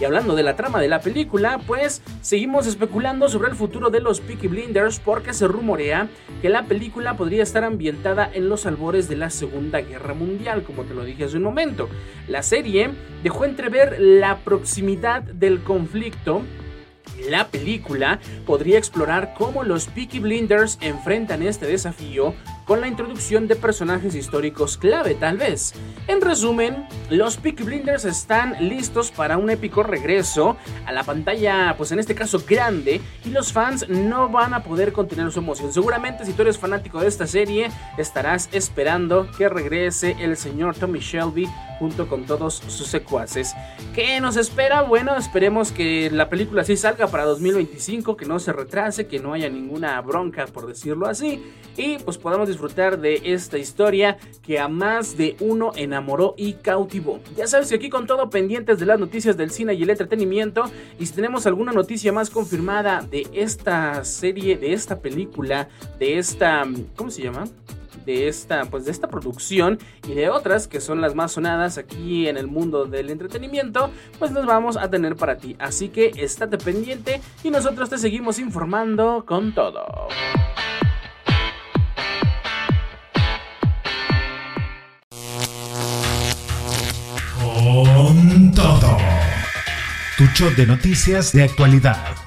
Y 0.00 0.04
hablando 0.04 0.34
de 0.34 0.42
la 0.42 0.56
trama 0.56 0.80
de 0.80 0.88
la 0.88 1.00
película, 1.00 1.60
pues 1.68 2.02
seguimos 2.20 2.66
especulando 2.66 3.28
sobre 3.28 3.48
el 3.48 3.54
futuro 3.54 3.90
de 3.90 4.00
los 4.00 4.20
Peaky 4.20 4.48
Blinders 4.48 4.98
porque 4.98 5.32
se 5.32 5.46
rumorea 5.46 6.08
que 6.42 6.48
la 6.48 6.64
película 6.64 7.16
podría 7.16 7.44
estar 7.44 7.62
ambientada 7.62 8.28
en 8.32 8.48
los 8.48 8.66
albores 8.66 9.08
de 9.08 9.16
la 9.16 9.30
Segunda 9.30 9.80
Guerra 9.82 10.14
Mundial, 10.14 10.64
como 10.64 10.82
te 10.82 10.94
lo 10.94 11.04
dije 11.04 11.24
hace 11.24 11.36
un 11.36 11.44
momento. 11.44 11.88
La 12.26 12.42
serie 12.42 12.90
dejó 13.22 13.44
entrever 13.44 14.00
la 14.00 14.38
proximidad 14.38 15.22
del 15.22 15.62
conflicto 15.62 16.42
la 17.28 17.48
película 17.48 18.20
podría 18.46 18.78
explorar 18.78 19.34
cómo 19.36 19.64
los 19.64 19.86
Peaky 19.86 20.18
Blinders 20.18 20.78
enfrentan 20.80 21.42
este 21.42 21.66
desafío 21.66 22.34
con 22.64 22.80
la 22.80 22.88
introducción 22.88 23.46
de 23.46 23.56
personajes 23.56 24.14
históricos 24.14 24.76
clave 24.76 25.14
tal 25.14 25.36
vez. 25.36 25.74
En 26.06 26.20
resumen, 26.20 26.86
los 27.10 27.36
Peaky 27.36 27.62
Blinders 27.62 28.04
están 28.04 28.56
listos 28.68 29.10
para 29.10 29.36
un 29.36 29.50
épico 29.50 29.82
regreso 29.82 30.56
a 30.86 30.92
la 30.92 31.02
pantalla, 31.02 31.74
pues 31.76 31.92
en 31.92 31.98
este 31.98 32.14
caso 32.14 32.42
grande, 32.46 33.00
y 33.24 33.30
los 33.30 33.52
fans 33.52 33.88
no 33.88 34.28
van 34.28 34.54
a 34.54 34.62
poder 34.62 34.92
contener 34.92 35.30
su 35.30 35.40
emoción. 35.40 35.72
Seguramente 35.72 36.24
si 36.24 36.32
tú 36.32 36.42
eres 36.42 36.58
fanático 36.58 37.00
de 37.00 37.08
esta 37.08 37.26
serie, 37.26 37.70
estarás 37.98 38.48
esperando 38.52 39.30
que 39.36 39.48
regrese 39.48 40.16
el 40.20 40.36
señor 40.36 40.74
Tommy 40.76 41.00
Shelby 41.00 41.48
junto 41.78 42.08
con 42.08 42.24
todos 42.24 42.54
sus 42.54 42.86
secuaces. 42.86 43.54
¿Qué 43.94 44.20
nos 44.20 44.36
espera? 44.36 44.82
Bueno, 44.82 45.16
esperemos 45.16 45.72
que 45.72 46.10
la 46.10 46.28
película 46.28 46.64
sí 46.64 46.76
salga 46.76 47.06
para 47.08 47.24
2025, 47.24 48.16
que 48.16 48.26
no 48.26 48.38
se 48.38 48.52
retrase, 48.52 49.06
que 49.06 49.18
no 49.18 49.32
haya 49.32 49.48
ninguna 49.48 50.00
bronca, 50.00 50.46
por 50.46 50.66
decirlo 50.66 51.06
así, 51.06 51.42
y 51.76 51.98
pues 51.98 52.18
podamos 52.18 52.48
disfrutar 52.48 53.00
de 53.00 53.20
esta 53.24 53.58
historia 53.58 54.18
que 54.42 54.58
a 54.58 54.68
más 54.68 55.16
de 55.16 55.36
uno 55.40 55.72
enamoró 55.76 56.34
y 56.36 56.54
cautivó. 56.54 57.20
Ya 57.36 57.46
sabes 57.46 57.68
que 57.68 57.76
aquí 57.76 57.90
con 57.90 58.06
todo 58.06 58.30
pendientes 58.30 58.78
de 58.78 58.86
las 58.86 58.98
noticias 58.98 59.36
del 59.36 59.50
cine 59.50 59.74
y 59.74 59.82
el 59.82 59.90
entretenimiento, 59.90 60.64
y 60.98 61.06
si 61.06 61.12
tenemos 61.12 61.46
alguna 61.46 61.72
noticia 61.72 62.12
más 62.12 62.30
confirmada 62.30 63.02
de 63.02 63.26
esta 63.32 64.04
serie, 64.04 64.56
de 64.56 64.72
esta 64.72 65.00
película, 65.00 65.68
de 65.98 66.18
esta, 66.18 66.64
¿cómo 66.96 67.10
se 67.10 67.22
llama? 67.22 67.44
De 68.04 68.28
esta, 68.28 68.64
pues 68.66 68.84
de 68.84 68.90
esta 68.90 69.08
producción 69.08 69.78
y 70.08 70.14
de 70.14 70.30
otras 70.30 70.68
que 70.68 70.80
son 70.80 71.00
las 71.00 71.14
más 71.14 71.32
sonadas 71.32 71.78
aquí 71.78 72.28
en 72.28 72.36
el 72.36 72.46
mundo 72.46 72.84
del 72.84 73.10
entretenimiento, 73.10 73.90
pues 74.18 74.30
nos 74.32 74.46
vamos 74.46 74.76
a 74.76 74.90
tener 74.90 75.16
para 75.16 75.36
ti. 75.36 75.56
Así 75.58 75.88
que 75.88 76.12
estate 76.16 76.58
pendiente 76.58 77.20
y 77.42 77.50
nosotros 77.50 77.90
te 77.90 77.98
seguimos 77.98 78.38
informando 78.38 79.24
con 79.26 79.54
todo. 79.54 80.08
Con 87.56 88.52
todo. 88.54 88.98
Tu 90.16 90.24
show 90.34 90.50
de 90.56 90.66
noticias 90.66 91.32
de 91.32 91.44
actualidad. 91.44 92.23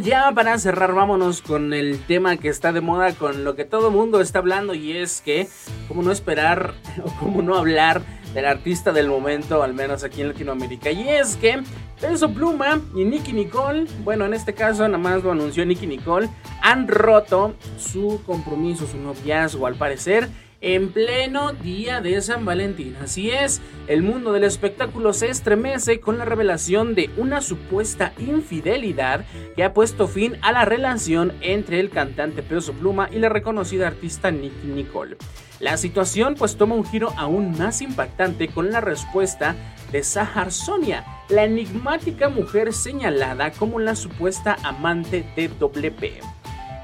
Ya 0.00 0.32
para 0.32 0.58
cerrar, 0.58 0.94
vámonos 0.94 1.42
con 1.42 1.72
el 1.72 2.00
tema 2.06 2.36
que 2.36 2.48
está 2.48 2.72
de 2.72 2.80
moda, 2.80 3.12
con 3.14 3.44
lo 3.44 3.54
que 3.54 3.64
todo 3.64 3.90
mundo 3.90 4.20
está 4.20 4.40
hablando 4.40 4.74
y 4.74 4.96
es 4.96 5.20
que, 5.20 5.48
¿cómo 5.88 6.02
no 6.02 6.12
esperar 6.12 6.74
o 7.04 7.10
cómo 7.20 7.42
no 7.42 7.56
hablar 7.56 8.02
del 8.34 8.46
artista 8.46 8.92
del 8.92 9.08
momento, 9.08 9.62
al 9.62 9.74
menos 9.74 10.04
aquí 10.04 10.20
en 10.20 10.28
Latinoamérica? 10.28 10.90
Y 10.90 11.08
es 11.08 11.36
que 11.36 11.62
Peso 12.00 12.30
Pluma 12.30 12.80
y 12.94 13.04
Nicky 13.04 13.32
Nicole, 13.32 13.86
bueno, 14.02 14.24
en 14.24 14.34
este 14.34 14.54
caso 14.54 14.86
nada 14.86 14.98
más 14.98 15.22
lo 15.22 15.32
anunció 15.32 15.64
Nicky 15.64 15.86
Nicole, 15.86 16.28
han 16.62 16.88
roto 16.88 17.54
su 17.78 18.20
compromiso, 18.26 18.86
su 18.86 18.98
noviazgo 18.98 19.66
al 19.66 19.76
parecer 19.76 20.28
en 20.64 20.88
pleno 20.92 21.52
día 21.52 22.00
de 22.00 22.18
San 22.22 22.46
Valentín. 22.46 22.96
Así 23.02 23.30
es, 23.30 23.60
el 23.86 24.02
mundo 24.02 24.32
del 24.32 24.44
espectáculo 24.44 25.12
se 25.12 25.28
estremece 25.28 26.00
con 26.00 26.16
la 26.16 26.24
revelación 26.24 26.94
de 26.94 27.10
una 27.18 27.42
supuesta 27.42 28.14
infidelidad 28.18 29.26
que 29.56 29.62
ha 29.62 29.74
puesto 29.74 30.08
fin 30.08 30.38
a 30.40 30.52
la 30.52 30.64
relación 30.64 31.34
entre 31.42 31.80
el 31.80 31.90
cantante 31.90 32.42
Peso 32.42 32.72
Pluma 32.72 33.10
y 33.12 33.18
la 33.18 33.28
reconocida 33.28 33.86
artista 33.86 34.30
Nicky 34.30 34.68
Nicole. 34.68 35.18
La 35.60 35.76
situación 35.76 36.34
pues 36.34 36.56
toma 36.56 36.76
un 36.76 36.86
giro 36.86 37.12
aún 37.18 37.56
más 37.58 37.82
impactante 37.82 38.48
con 38.48 38.72
la 38.72 38.80
respuesta 38.80 39.54
de 39.92 40.02
Sahar 40.02 40.50
Sonia, 40.50 41.04
la 41.28 41.44
enigmática 41.44 42.30
mujer 42.30 42.72
señalada 42.72 43.52
como 43.52 43.80
la 43.80 43.94
supuesta 43.96 44.56
amante 44.62 45.26
de 45.36 45.48
WP. 45.48 46.33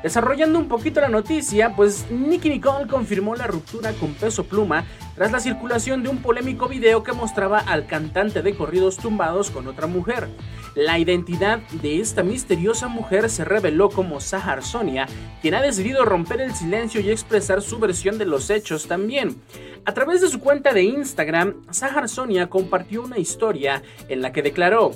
Desarrollando 0.03 0.59
un 0.59 0.67
poquito 0.67 1.01
la 1.03 1.09
noticia, 1.09 1.77
pues 1.77 2.11
Nicky 2.11 2.49
Nicole 2.49 2.87
confirmó 2.87 3.37
la 3.37 3.47
ruptura 3.47 3.93
con 3.93 4.15
Peso 4.15 4.45
Pluma 4.45 4.87
tras 5.15 5.31
la 5.31 5.41
circulación 5.41 6.03
de 6.03 6.09
un 6.09 6.23
polémico 6.23 6.69
video 6.69 7.03
que 7.03 7.13
mostraba 7.13 7.59
al 7.59 7.87
cantante 7.87 8.41
de 8.41 8.57
corridos 8.57 8.97
tumbados 8.97 9.51
con 9.51 9.69
otra 9.69 9.87
mujer. 9.87 10.29
La 10.75 10.99
identidad 10.99 11.59
de 11.83 12.01
esta 12.01 12.23
misteriosa 12.23 12.89
mujer 12.89 13.29
se 13.29 13.45
reveló 13.45 13.91
como 13.91 14.21
Sahar 14.21 14.63
Sonia, 14.63 15.07
quien 15.43 15.55
ha 15.55 15.61
decidido 15.61 16.07
romper 16.07 16.41
el 16.41 16.55
silencio 16.55 17.03
y 17.03 17.11
expresar 17.11 17.61
su 17.61 17.79
versión 17.79 18.17
de 18.17 18.25
los 18.25 18.49
hechos 18.49 18.87
también. 18.87 19.37
A 19.85 19.93
través 19.93 20.23
de 20.23 20.29
su 20.29 20.41
cuenta 20.41 20.73
de 20.73 20.83
Instagram, 20.83 21.57
Sahar 21.71 22.09
Sonia 22.09 22.49
compartió 22.49 23.03
una 23.03 23.19
historia 23.19 23.83
en 24.09 24.23
la 24.23 24.33
que 24.33 24.43
declaró 24.43 24.93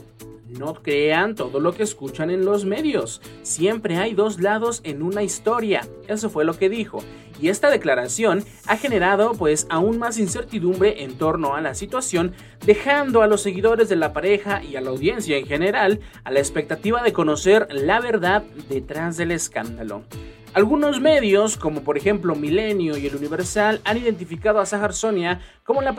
no 0.59 0.75
crean 0.75 1.35
todo 1.35 1.61
lo 1.61 1.73
que 1.73 1.83
escuchan 1.83 2.31
en 2.31 2.45
los 2.45 2.65
medios. 2.65 3.21
Siempre 3.43 3.97
hay 3.97 4.15
dos 4.15 4.41
lados 4.41 4.81
en 4.85 5.03
una 5.03 5.23
historia. 5.23 5.87
Eso 6.09 6.31
fue 6.31 6.45
lo 6.45 6.57
que 6.59 6.69
dijo. 6.69 7.03
Y 7.41 7.49
esta 7.49 7.71
declaración 7.71 8.45
ha 8.67 8.77
generado 8.77 9.33
pues 9.35 9.67
aún 9.69 9.99
más 9.99 10.19
incertidumbre 10.19 11.03
en 11.03 11.19
torno 11.19 11.55
a 11.55 11.61
la 11.61 11.75
situación, 11.75 12.33
dejando 12.65 13.23
a 13.23 13.27
los 13.27 13.43
seguidores 13.43 13.89
de 13.89 13.97
la 13.97 14.13
pareja 14.13 14.63
y 14.63 14.77
a 14.77 14.81
la 14.81 14.91
audiencia 14.91 15.37
en 15.37 15.47
general 15.47 16.01
a 16.23 16.31
la 16.31 16.39
expectativa 16.39 17.03
de 17.03 17.13
conocer 17.13 17.67
la 17.71 18.01
verdad 18.01 18.45
detrás 18.69 19.17
del 19.17 19.33
escándalo. 19.33 20.05
Algunos 20.55 21.01
medios, 21.01 21.57
como 21.57 21.83
por 21.83 21.99
ejemplo 21.99 22.37
Milenio 22.37 22.97
y 22.97 23.09
El 23.09 23.17
Universal, 23.17 23.81
han 23.85 23.99
identificado 23.99 24.61
a 24.61 24.67
Sahar 24.67 24.95
Sonia 24.95 25.41
como 25.65 25.83
la, 25.83 25.97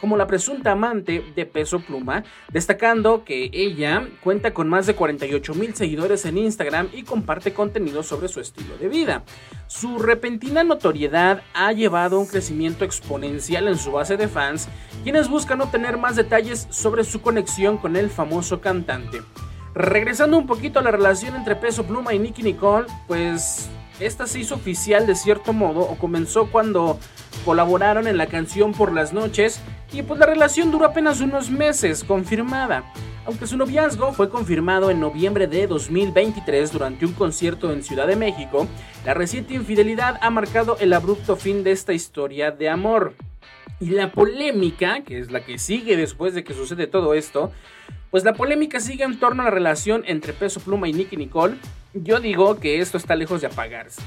como 0.00 0.16
la 0.16 0.26
presunta 0.26 0.72
amante 0.72 1.22
de 1.36 1.44
Peso 1.44 1.80
Pluma, 1.80 2.24
destacando 2.50 3.24
que 3.24 3.50
ella 3.52 4.08
cuenta 4.24 4.54
con 4.54 4.70
más 4.70 4.86
de 4.86 4.94
48 4.94 5.54
mil 5.54 5.74
seguidores 5.74 6.24
en 6.24 6.38
Instagram 6.38 6.88
y 6.94 7.02
comparte 7.02 7.52
contenido 7.52 8.02
sobre 8.02 8.28
su 8.28 8.40
estilo 8.40 8.78
de 8.78 8.88
vida. 8.88 9.22
Su 9.66 9.98
repentina 9.98 10.64
notoriedad 10.64 11.42
ha 11.52 11.70
llevado 11.72 12.16
a 12.16 12.20
un 12.20 12.26
crecimiento 12.26 12.86
exponencial 12.86 13.68
en 13.68 13.76
su 13.76 13.92
base 13.92 14.16
de 14.16 14.28
fans, 14.28 14.68
quienes 15.02 15.28
buscan 15.28 15.60
obtener 15.60 15.98
más 15.98 16.16
detalles 16.16 16.66
sobre 16.70 17.04
su 17.04 17.20
conexión 17.20 17.76
con 17.76 17.96
el 17.96 18.08
famoso 18.08 18.62
cantante. 18.62 19.20
Regresando 19.74 20.38
un 20.38 20.46
poquito 20.46 20.78
a 20.78 20.82
la 20.82 20.90
relación 20.90 21.36
entre 21.36 21.54
Peso 21.54 21.84
Pluma 21.84 22.14
y 22.14 22.18
Nicky 22.18 22.42
Nicole, 22.42 22.86
pues 23.06 23.68
esta 24.00 24.26
se 24.26 24.40
hizo 24.40 24.54
oficial 24.54 25.06
de 25.06 25.14
cierto 25.14 25.52
modo 25.52 25.80
o 25.80 25.96
comenzó 25.96 26.50
cuando 26.50 26.98
colaboraron 27.44 28.06
en 28.06 28.16
la 28.16 28.26
canción 28.26 28.72
Por 28.72 28.92
las 28.92 29.12
noches 29.12 29.60
y 29.92 30.02
pues 30.02 30.18
la 30.18 30.26
relación 30.26 30.70
duró 30.70 30.86
apenas 30.86 31.20
unos 31.20 31.50
meses, 31.50 32.04
confirmada. 32.04 32.92
Aunque 33.26 33.46
su 33.46 33.56
noviazgo 33.56 34.12
fue 34.12 34.30
confirmado 34.30 34.90
en 34.90 35.00
noviembre 35.00 35.46
de 35.46 35.66
2023 35.66 36.72
durante 36.72 37.04
un 37.04 37.12
concierto 37.12 37.72
en 37.72 37.82
Ciudad 37.82 38.06
de 38.06 38.16
México, 38.16 38.66
la 39.04 39.14
reciente 39.14 39.54
infidelidad 39.54 40.18
ha 40.22 40.30
marcado 40.30 40.76
el 40.80 40.92
abrupto 40.92 41.36
fin 41.36 41.62
de 41.62 41.72
esta 41.72 41.92
historia 41.92 42.50
de 42.50 42.68
amor. 42.68 43.14
Y 43.80 43.90
la 43.90 44.12
polémica, 44.12 45.02
que 45.02 45.18
es 45.18 45.30
la 45.30 45.44
que 45.44 45.58
sigue 45.58 45.96
después 45.96 46.34
de 46.34 46.44
que 46.44 46.54
sucede 46.54 46.86
todo 46.86 47.14
esto, 47.14 47.50
pues 48.10 48.24
la 48.24 48.34
polémica 48.34 48.80
sigue 48.80 49.04
en 49.04 49.18
torno 49.18 49.42
a 49.42 49.46
la 49.46 49.50
relación 49.50 50.02
entre 50.06 50.32
Peso 50.32 50.60
Pluma 50.60 50.88
y 50.88 50.92
Nicky 50.92 51.16
Nicole, 51.16 51.56
yo 51.94 52.20
digo 52.20 52.58
que 52.58 52.80
esto 52.80 52.96
está 52.96 53.16
lejos 53.16 53.40
de 53.40 53.48
apagarse. 53.48 54.02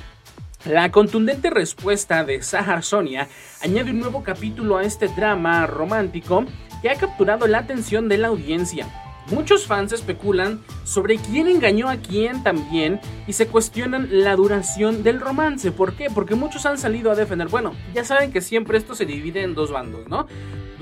La 0.66 0.92
contundente 0.92 1.50
respuesta 1.50 2.24
de 2.24 2.42
Sahar 2.42 2.84
Sonia 2.84 3.28
añade 3.62 3.92
un 3.92 4.00
nuevo 4.00 4.24
capítulo 4.24 4.78
a 4.78 4.84
este 4.84 5.10
drama 5.10 5.68
romántico 5.68 6.46
que 6.82 6.90
ha 6.90 6.96
capturado 6.96 7.48
la 7.48 7.60
atención 7.60 8.08
de 8.08 8.18
la 8.18 8.30
audiencia. 8.30 8.88
Muchos 9.28 9.68
fans 9.68 9.94
especulan 9.94 10.62
sobre 10.84 11.18
quién 11.18 11.48
engañó 11.48 11.90
a 11.90 11.98
quién 11.98 12.44
también 12.44 13.00
y 13.26 13.34
se 13.34 13.48
cuestionan 13.48 14.08
la 14.10 14.36
duración 14.36 15.04
del 15.04 15.22
romance. 15.22 15.72
¿Por 15.72 15.96
qué? 15.96 16.10
Porque 16.14 16.36
muchos 16.36 16.66
han 16.66 16.78
salido 16.78 17.12
a 17.12 17.16
defender. 17.16 17.48
Bueno, 17.48 17.74
ya 17.94 18.04
saben 18.04 18.32
que 18.32 18.42
siempre 18.42 18.78
esto 18.78 18.96
se 18.96 19.06
divide 19.06 19.44
en 19.44 19.56
dos 19.56 19.72
bandos, 19.72 20.08
¿no? 20.08 20.28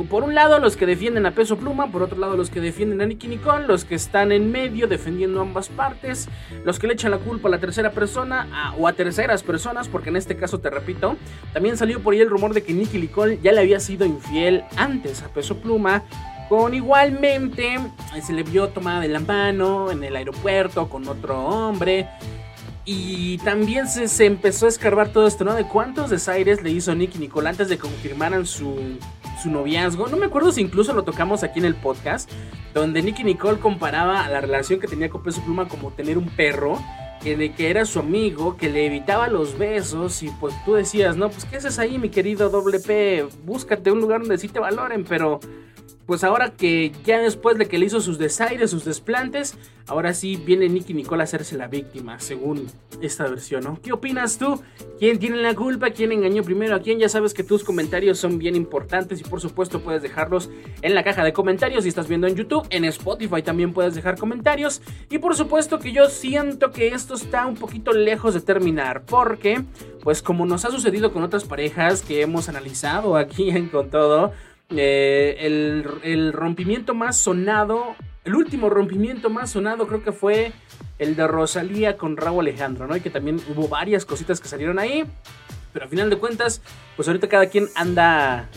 Por 0.05 0.23
un 0.23 0.35
lado 0.35 0.59
los 0.59 0.77
que 0.77 0.85
defienden 0.85 1.25
a 1.25 1.31
Peso 1.31 1.57
Pluma, 1.57 1.91
por 1.91 2.03
otro 2.03 2.17
lado 2.17 2.37
los 2.37 2.49
que 2.49 2.61
defienden 2.61 3.01
a 3.01 3.05
Nicky 3.05 3.27
Nicole, 3.27 3.67
los 3.67 3.85
que 3.85 3.95
están 3.95 4.31
en 4.31 4.51
medio 4.51 4.87
defendiendo 4.87 5.41
ambas 5.41 5.69
partes, 5.69 6.29
los 6.63 6.79
que 6.79 6.87
le 6.87 6.93
echan 6.93 7.11
la 7.11 7.17
culpa 7.17 7.47
a 7.47 7.51
la 7.51 7.59
tercera 7.59 7.91
persona 7.91 8.73
o 8.77 8.87
a 8.87 8.93
terceras 8.93 9.43
personas, 9.43 9.87
porque 9.87 10.09
en 10.09 10.15
este 10.15 10.35
caso 10.35 10.59
te 10.59 10.69
repito, 10.69 11.17
también 11.53 11.77
salió 11.77 12.01
por 12.01 12.13
ahí 12.13 12.21
el 12.21 12.29
rumor 12.29 12.53
de 12.53 12.63
que 12.63 12.73
Nicky 12.73 12.99
Nicole 12.99 13.39
ya 13.41 13.51
le 13.51 13.61
había 13.61 13.79
sido 13.79 14.05
infiel 14.05 14.63
antes 14.77 15.23
a 15.23 15.29
Peso 15.29 15.57
Pluma, 15.57 16.03
con 16.49 16.73
igualmente 16.73 17.79
se 18.21 18.33
le 18.33 18.43
vio 18.43 18.69
tomada 18.69 18.99
de 18.99 19.07
la 19.07 19.21
mano 19.21 19.89
en 19.89 20.03
el 20.03 20.15
aeropuerto 20.15 20.89
con 20.89 21.07
otro 21.07 21.39
hombre. 21.39 22.09
Y 22.83 23.37
también 23.37 23.87
se, 23.87 24.07
se, 24.07 24.25
empezó 24.25 24.65
a 24.65 24.69
escarbar 24.69 25.13
todo 25.13 25.27
esto, 25.27 25.45
¿no? 25.45 25.53
De 25.53 25.65
cuántos 25.65 26.09
desaires 26.09 26.63
le 26.63 26.71
hizo 26.71 26.93
Nicky 26.95 27.19
Nicole 27.19 27.47
antes 27.47 27.69
de 27.69 27.77
confirmaran 27.77 28.45
su, 28.45 28.97
su 29.41 29.49
noviazgo. 29.49 30.07
No 30.07 30.17
me 30.17 30.25
acuerdo 30.25 30.51
si 30.51 30.61
incluso 30.61 30.93
lo 30.93 31.03
tocamos 31.03 31.43
aquí 31.43 31.59
en 31.59 31.65
el 31.65 31.75
podcast, 31.75 32.29
donde 32.73 33.01
Nicky 33.01 33.23
Nicole 33.23 33.59
comparaba 33.59 34.27
la 34.29 34.41
relación 34.41 34.79
que 34.79 34.87
tenía 34.87 35.09
con 35.09 35.23
Peso 35.23 35.41
Pluma 35.41 35.67
como 35.67 35.91
tener 35.91 36.17
un 36.17 36.29
perro. 36.29 36.79
Que, 37.21 37.53
que 37.53 37.69
era 37.69 37.85
su 37.85 37.99
amigo, 37.99 38.57
que 38.57 38.67
le 38.67 38.87
evitaba 38.87 39.27
los 39.27 39.55
besos 39.55 40.23
y 40.23 40.31
pues 40.39 40.55
tú 40.65 40.73
decías, 40.73 41.15
no, 41.17 41.29
pues 41.29 41.45
¿qué 41.45 41.57
haces 41.57 41.77
ahí 41.77 41.99
mi 41.99 42.09
querido 42.09 42.49
doble 42.49 42.79
P? 42.79 43.27
Búscate 43.45 43.91
un 43.91 44.01
lugar 44.01 44.21
donde 44.21 44.39
sí 44.39 44.47
te 44.47 44.59
valoren, 44.59 45.03
pero 45.03 45.39
pues 46.05 46.23
ahora 46.23 46.51
que 46.51 46.91
ya 47.05 47.19
después 47.19 47.57
de 47.57 47.67
que 47.67 47.77
le 47.77 47.85
hizo 47.85 48.01
sus 48.01 48.17
desaires, 48.17 48.71
sus 48.71 48.85
desplantes, 48.85 49.57
ahora 49.87 50.13
sí 50.13 50.37
viene 50.37 50.69
Nicky 50.69 50.93
Nicole 50.93 51.21
a 51.21 51.25
hacerse 51.25 51.57
la 51.57 51.67
víctima, 51.67 52.19
según 52.19 52.67
esta 53.01 53.27
versión, 53.27 53.63
¿no? 53.63 53.79
¿Qué 53.81 53.91
opinas 53.91 54.37
tú? 54.37 54.61
¿Quién 54.99 55.19
tiene 55.19 55.37
la 55.37 55.55
culpa? 55.55 55.89
¿Quién 55.89 56.11
engañó 56.11 56.43
primero 56.43 56.75
a 56.75 56.79
quién? 56.81 56.99
Ya 56.99 57.09
sabes 57.09 57.33
que 57.33 57.43
tus 57.43 57.63
comentarios 57.63 58.19
son 58.19 58.37
bien 58.37 58.55
importantes 58.55 59.19
y 59.19 59.23
por 59.23 59.41
supuesto 59.41 59.81
puedes 59.81 60.01
dejarlos 60.01 60.49
en 60.81 60.95
la 60.95 61.03
caja 61.03 61.23
de 61.23 61.33
comentarios 61.33 61.83
si 61.83 61.89
estás 61.89 62.07
viendo 62.07 62.27
en 62.27 62.35
YouTube, 62.35 62.67
en 62.69 62.85
Spotify 62.85 63.41
también 63.41 63.73
puedes 63.73 63.95
dejar 63.95 64.17
comentarios 64.17 64.81
y 65.09 65.17
por 65.17 65.35
supuesto 65.35 65.79
que 65.79 65.91
yo 65.91 66.09
siento 66.09 66.71
que 66.71 66.89
esto 66.89 67.15
está 67.15 67.45
un 67.45 67.55
poquito 67.55 67.91
lejos 67.91 68.33
de 68.33 68.41
terminar 68.41 69.03
porque, 69.05 69.63
pues 70.03 70.21
como 70.21 70.45
nos 70.45 70.65
ha 70.65 70.71
sucedido 70.71 71.11
con 71.11 71.23
otras 71.23 71.43
parejas 71.43 72.01
que 72.01 72.21
hemos 72.21 72.49
analizado 72.49 73.15
aquí 73.15 73.49
en 73.49 73.69
Con 73.69 73.89
Todo, 73.89 74.31
eh, 74.75 75.37
el, 76.03 76.33
rompimiento 76.33 76.93
más 76.93 77.17
sonado, 77.17 77.95
el 78.23 78.35
último 78.35 78.69
rompimiento 78.69 79.29
más 79.29 79.51
sonado 79.51 79.87
creo 79.87 80.03
que 80.03 80.11
fue 80.11 80.51
el 80.99 81.15
de 81.15 81.27
Rosalía 81.27 81.97
con 81.97 82.17
Raúl 82.17 82.47
Alejandro, 82.47 82.87
¿no? 82.87 82.95
Y 82.95 83.01
que 83.01 83.09
también 83.09 83.41
hubo 83.53 83.67
varias 83.67 84.05
cositas 84.05 84.39
que 84.39 84.47
salieron 84.47 84.79
ahí. 84.79 85.03
Pero 85.73 85.85
a 85.85 85.87
final 85.87 86.09
de 86.09 86.17
cuentas, 86.17 86.61
pues 86.95 87.07
ahorita 87.07 87.27
cada 87.29 87.47
quien 87.47 87.67
anda 87.75 88.49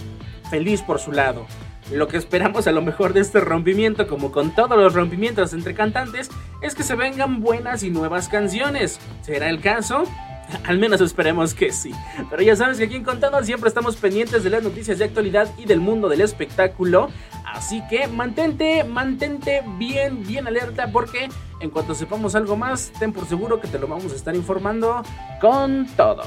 feliz 0.51 0.83
por 0.83 0.99
su 0.99 1.13
lado. 1.13 1.47
Lo 1.93 2.09
que 2.09 2.17
esperamos 2.17 2.67
a 2.67 2.73
lo 2.73 2.83
mejor 2.83 3.13
de 3.13 3.21
este 3.21 3.41
rompimiento, 3.41 4.07
como 4.07 4.33
con 4.33 4.55
todos 4.55 4.77
los 4.77 4.95
rompimientos 4.95 5.53
entre 5.53 5.75
cantantes, 5.75 6.31
es 6.63 6.75
que 6.75 6.83
se 6.83 6.95
vengan 6.95 7.41
buenas 7.41 7.83
y 7.83 7.91
nuevas 7.91 8.29
canciones. 8.29 8.99
¿Será 9.23 9.51
el 9.51 9.61
caso? 9.61 10.05
Al 10.65 10.79
menos 10.79 11.01
esperemos 11.01 11.55
que 11.55 11.73
sí. 11.73 11.93
Pero 12.31 12.43
ya 12.43 12.57
sabes 12.57 12.79
que 12.79 12.85
aquí 12.85 12.97
en 12.97 13.05
Contado 13.05 13.43
siempre 13.43 13.69
estamos 13.69 13.97
pendientes 13.97 14.45
de 14.45 14.51
las 14.51 14.63
noticias 14.63 14.99
de 14.99 15.05
actualidad 15.05 15.49
y 15.59 15.65
del 15.65 15.81
mundo 15.81 16.09
del 16.09 16.21
espectáculo. 16.21 17.11
Así 17.45 17.83
que 17.89 18.09
mantente, 18.09 18.85
mantente 18.85 19.63
bien, 19.79 20.27
bien 20.27 20.47
alerta 20.47 20.91
porque 20.91 21.29
en 21.61 21.71
cuanto 21.71 21.95
sepamos 21.95 22.35
algo 22.35 22.57
más, 22.57 22.93
ten 22.99 23.13
por 23.13 23.27
seguro 23.27 23.61
que 23.61 23.69
te 23.69 23.79
lo 23.79 23.87
vamos 23.87 24.13
a 24.13 24.17
estar 24.17 24.35
informando 24.35 25.03
con 25.41 25.87
todo. 25.97 26.23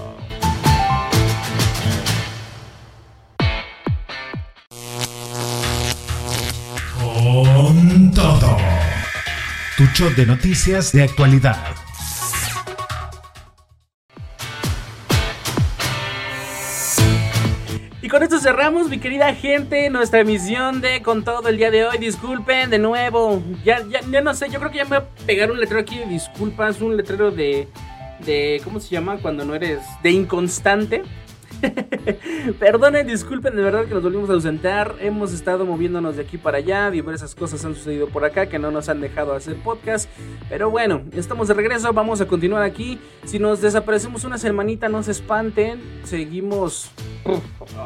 Con 6.98 8.12
todo. 8.12 8.58
Tu 9.76 9.86
show 9.88 10.10
de 10.16 10.26
noticias 10.26 10.92
de 10.92 11.04
actualidad 11.04 11.87
cerramos, 18.48 18.88
mi 18.88 18.98
querida 18.98 19.36
gente, 19.36 19.90
nuestra 19.90 20.22
emisión 20.22 20.80
de 20.80 21.02
Con 21.02 21.26
todo 21.26 21.50
el 21.50 21.58
día 21.58 21.70
de 21.70 21.84
hoy. 21.86 21.98
Disculpen 21.98 22.70
de 22.70 22.80
nuevo. 22.80 23.44
Ya, 23.66 23.84
ya, 23.90 24.22
no 24.22 24.34
sé, 24.34 24.50
yo 24.50 24.60
creo 24.60 24.72
que 24.72 24.78
ya 24.78 24.86
me 24.86 25.00
voy 25.00 25.00
a 25.00 25.26
pegar 25.26 25.52
un 25.52 25.60
letrero 25.60 25.82
aquí 25.82 25.98
de 25.98 26.06
disculpas, 26.06 26.80
un 26.80 26.96
letrero 26.96 27.30
de. 27.30 27.68
de 28.26 28.62
¿Cómo 28.64 28.80
se 28.80 28.88
llama? 28.88 29.18
Cuando 29.18 29.44
no 29.44 29.54
eres. 29.54 29.82
de 30.02 30.12
inconstante. 30.12 31.04
Perdonen, 32.60 33.08
disculpen, 33.08 33.56
de 33.56 33.62
verdad 33.62 33.86
que 33.86 33.94
nos 33.94 34.04
volvimos 34.04 34.30
a 34.30 34.34
ausentar. 34.34 34.96
Hemos 35.00 35.34
estado 35.34 35.66
moviéndonos 35.66 36.16
de 36.16 36.24
aquí 36.24 36.38
para 36.38 36.58
allá. 36.58 36.92
Diversas 36.92 37.36
cosas 37.36 37.64
han 37.66 37.76
sucedido 37.76 38.08
por 38.08 38.26
acá 38.26 38.48
que 38.48 38.60
no 38.60 38.72
nos 38.72 38.90
han 38.90 39.02
dejado 39.02 39.34
hacer 39.34 39.56
podcast. 39.58 40.10
Pero 40.50 40.70
bueno, 40.70 41.02
estamos 41.14 41.48
de 41.48 41.54
regreso. 41.54 41.92
Vamos 41.94 42.22
a 42.22 42.28
continuar 42.28 42.64
aquí. 42.64 43.00
Si 43.26 43.40
nos 43.40 43.62
desaparecemos 43.62 44.24
una 44.24 44.38
semanita, 44.38 44.90
no 44.90 45.04
se 45.04 45.12
espanten. 45.12 45.82
Seguimos 46.04 46.92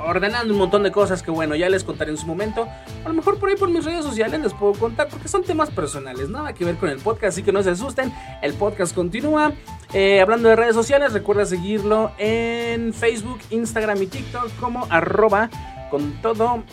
ordenando 0.06 0.54
un 0.54 0.60
montón 0.60 0.84
de 0.84 0.92
cosas 0.92 1.24
que 1.24 1.32
bueno, 1.32 1.56
ya 1.56 1.70
les 1.70 1.84
contaré 1.84 2.12
en 2.12 2.18
su 2.18 2.28
momento. 2.28 2.68
A 3.04 3.08
lo 3.08 3.14
mejor 3.14 3.40
por 3.40 3.50
ahí 3.50 3.56
por 3.56 3.70
mis 3.70 3.86
redes 3.86 4.06
sociales 4.06 4.40
les 4.40 4.54
puedo 4.54 4.74
contar 4.74 5.08
porque 5.10 5.28
son 5.28 5.44
temas 5.44 5.70
personales, 5.72 6.30
nada 6.30 6.54
que 6.54 6.66
ver 6.66 6.76
con 6.76 6.90
el 6.90 7.00
podcast, 7.00 7.34
así 7.34 7.44
que 7.44 7.52
no 7.52 7.64
se 7.64 7.72
asusten. 7.72 8.14
El 8.42 8.54
podcast 8.54 8.94
continúa. 8.94 9.54
Eh, 9.94 10.22
hablando 10.22 10.48
de 10.48 10.56
redes 10.56 10.74
sociales, 10.76 11.12
recuerda 11.12 11.46
seguirlo 11.46 12.14
en 12.18 12.94
Facebook, 12.94 13.40
Instagram 13.50 14.02
y 14.02 14.08
TikTok 14.08 14.50
como 14.58 14.88
arroba 14.90 15.50
con 15.90 16.14
todo, 16.22 16.64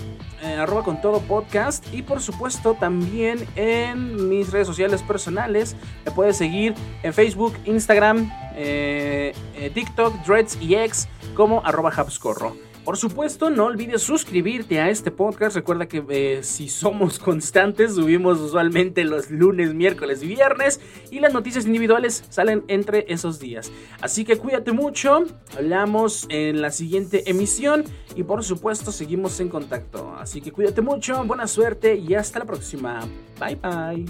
eh, 0.41 0.55
arroba 0.55 0.85
con 0.85 1.01
todo 1.01 1.19
podcast 1.21 1.85
y 1.93 2.03
por 2.03 2.21
supuesto 2.21 2.75
también 2.75 3.45
en 3.57 4.29
mis 4.29 4.53
redes 4.53 4.69
sociales 4.69 5.03
personales. 5.03 5.75
Me 6.05 6.13
puedes 6.13 6.37
seguir 6.37 6.75
en 7.03 7.13
Facebook, 7.13 7.55
Instagram, 7.65 8.31
eh, 8.55 9.35
TikTok, 9.75 10.15
Dreads 10.25 10.59
y 10.61 10.77
X 10.77 11.09
como 11.35 11.65
arroba 11.67 11.91
Habscorro. 11.91 12.68
Por 12.89 12.97
supuesto, 12.97 13.51
no 13.51 13.67
olvides 13.67 14.01
suscribirte 14.01 14.81
a 14.81 14.89
este 14.89 15.11
podcast. 15.11 15.55
Recuerda 15.55 15.89
que 15.89 16.03
eh, 16.09 16.43
si 16.43 16.71
somos 16.71 17.19
constantes, 17.19 17.97
subimos 17.97 18.41
usualmente 18.41 19.05
los 19.05 19.31
lunes, 19.31 19.75
miércoles 19.75 20.23
y 20.23 20.29
viernes. 20.29 20.81
Y 21.11 21.21
las 21.21 21.35
noticias 21.35 21.67
individuales 21.67 22.25
salen 22.31 22.65
entre 22.67 23.05
esos 23.13 23.41
días. 23.41 23.71
Así 24.01 24.25
que 24.25 24.39
cuídate 24.39 24.73
mucho. 24.73 25.27
Hablamos 25.55 26.27
en 26.31 26.63
la 26.63 26.71
siguiente 26.71 27.29
emisión. 27.29 27.85
Y 28.17 28.23
por 28.23 28.43
supuesto, 28.43 28.91
seguimos 28.91 29.39
en 29.41 29.51
contacto. 29.51 30.15
Así 30.19 30.41
que 30.41 30.51
cuídate 30.51 30.81
mucho, 30.81 31.23
buena 31.27 31.47
suerte 31.47 31.95
y 31.95 32.15
hasta 32.15 32.39
la 32.39 32.47
próxima. 32.47 33.07
Bye 33.39 33.57
bye. 33.57 34.07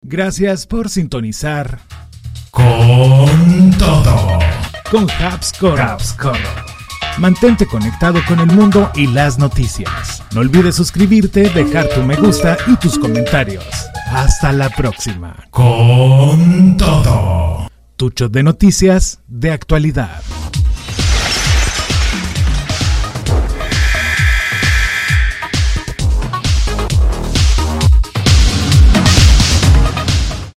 Gracias 0.00 0.66
por 0.66 0.88
sintonizar 0.88 1.99
con 2.50 3.70
todo 3.78 4.40
con 4.90 5.08
Habscore. 5.08 5.80
Mantente 7.18 7.66
conectado 7.66 8.20
con 8.26 8.40
el 8.40 8.46
mundo 8.48 8.90
y 8.94 9.06
las 9.06 9.38
noticias. 9.38 10.22
No 10.34 10.40
olvides 10.40 10.74
suscribirte, 10.74 11.48
dejar 11.50 11.88
tu 11.88 12.02
me 12.02 12.16
gusta 12.16 12.56
y 12.66 12.76
tus 12.76 12.98
comentarios. 12.98 13.64
Hasta 14.06 14.52
la 14.52 14.68
próxima. 14.70 15.36
Con 15.50 16.76
todo. 16.76 17.68
Tu 17.96 18.10
de 18.30 18.42
noticias 18.42 19.20
de 19.28 19.52
actualidad. 19.52 20.22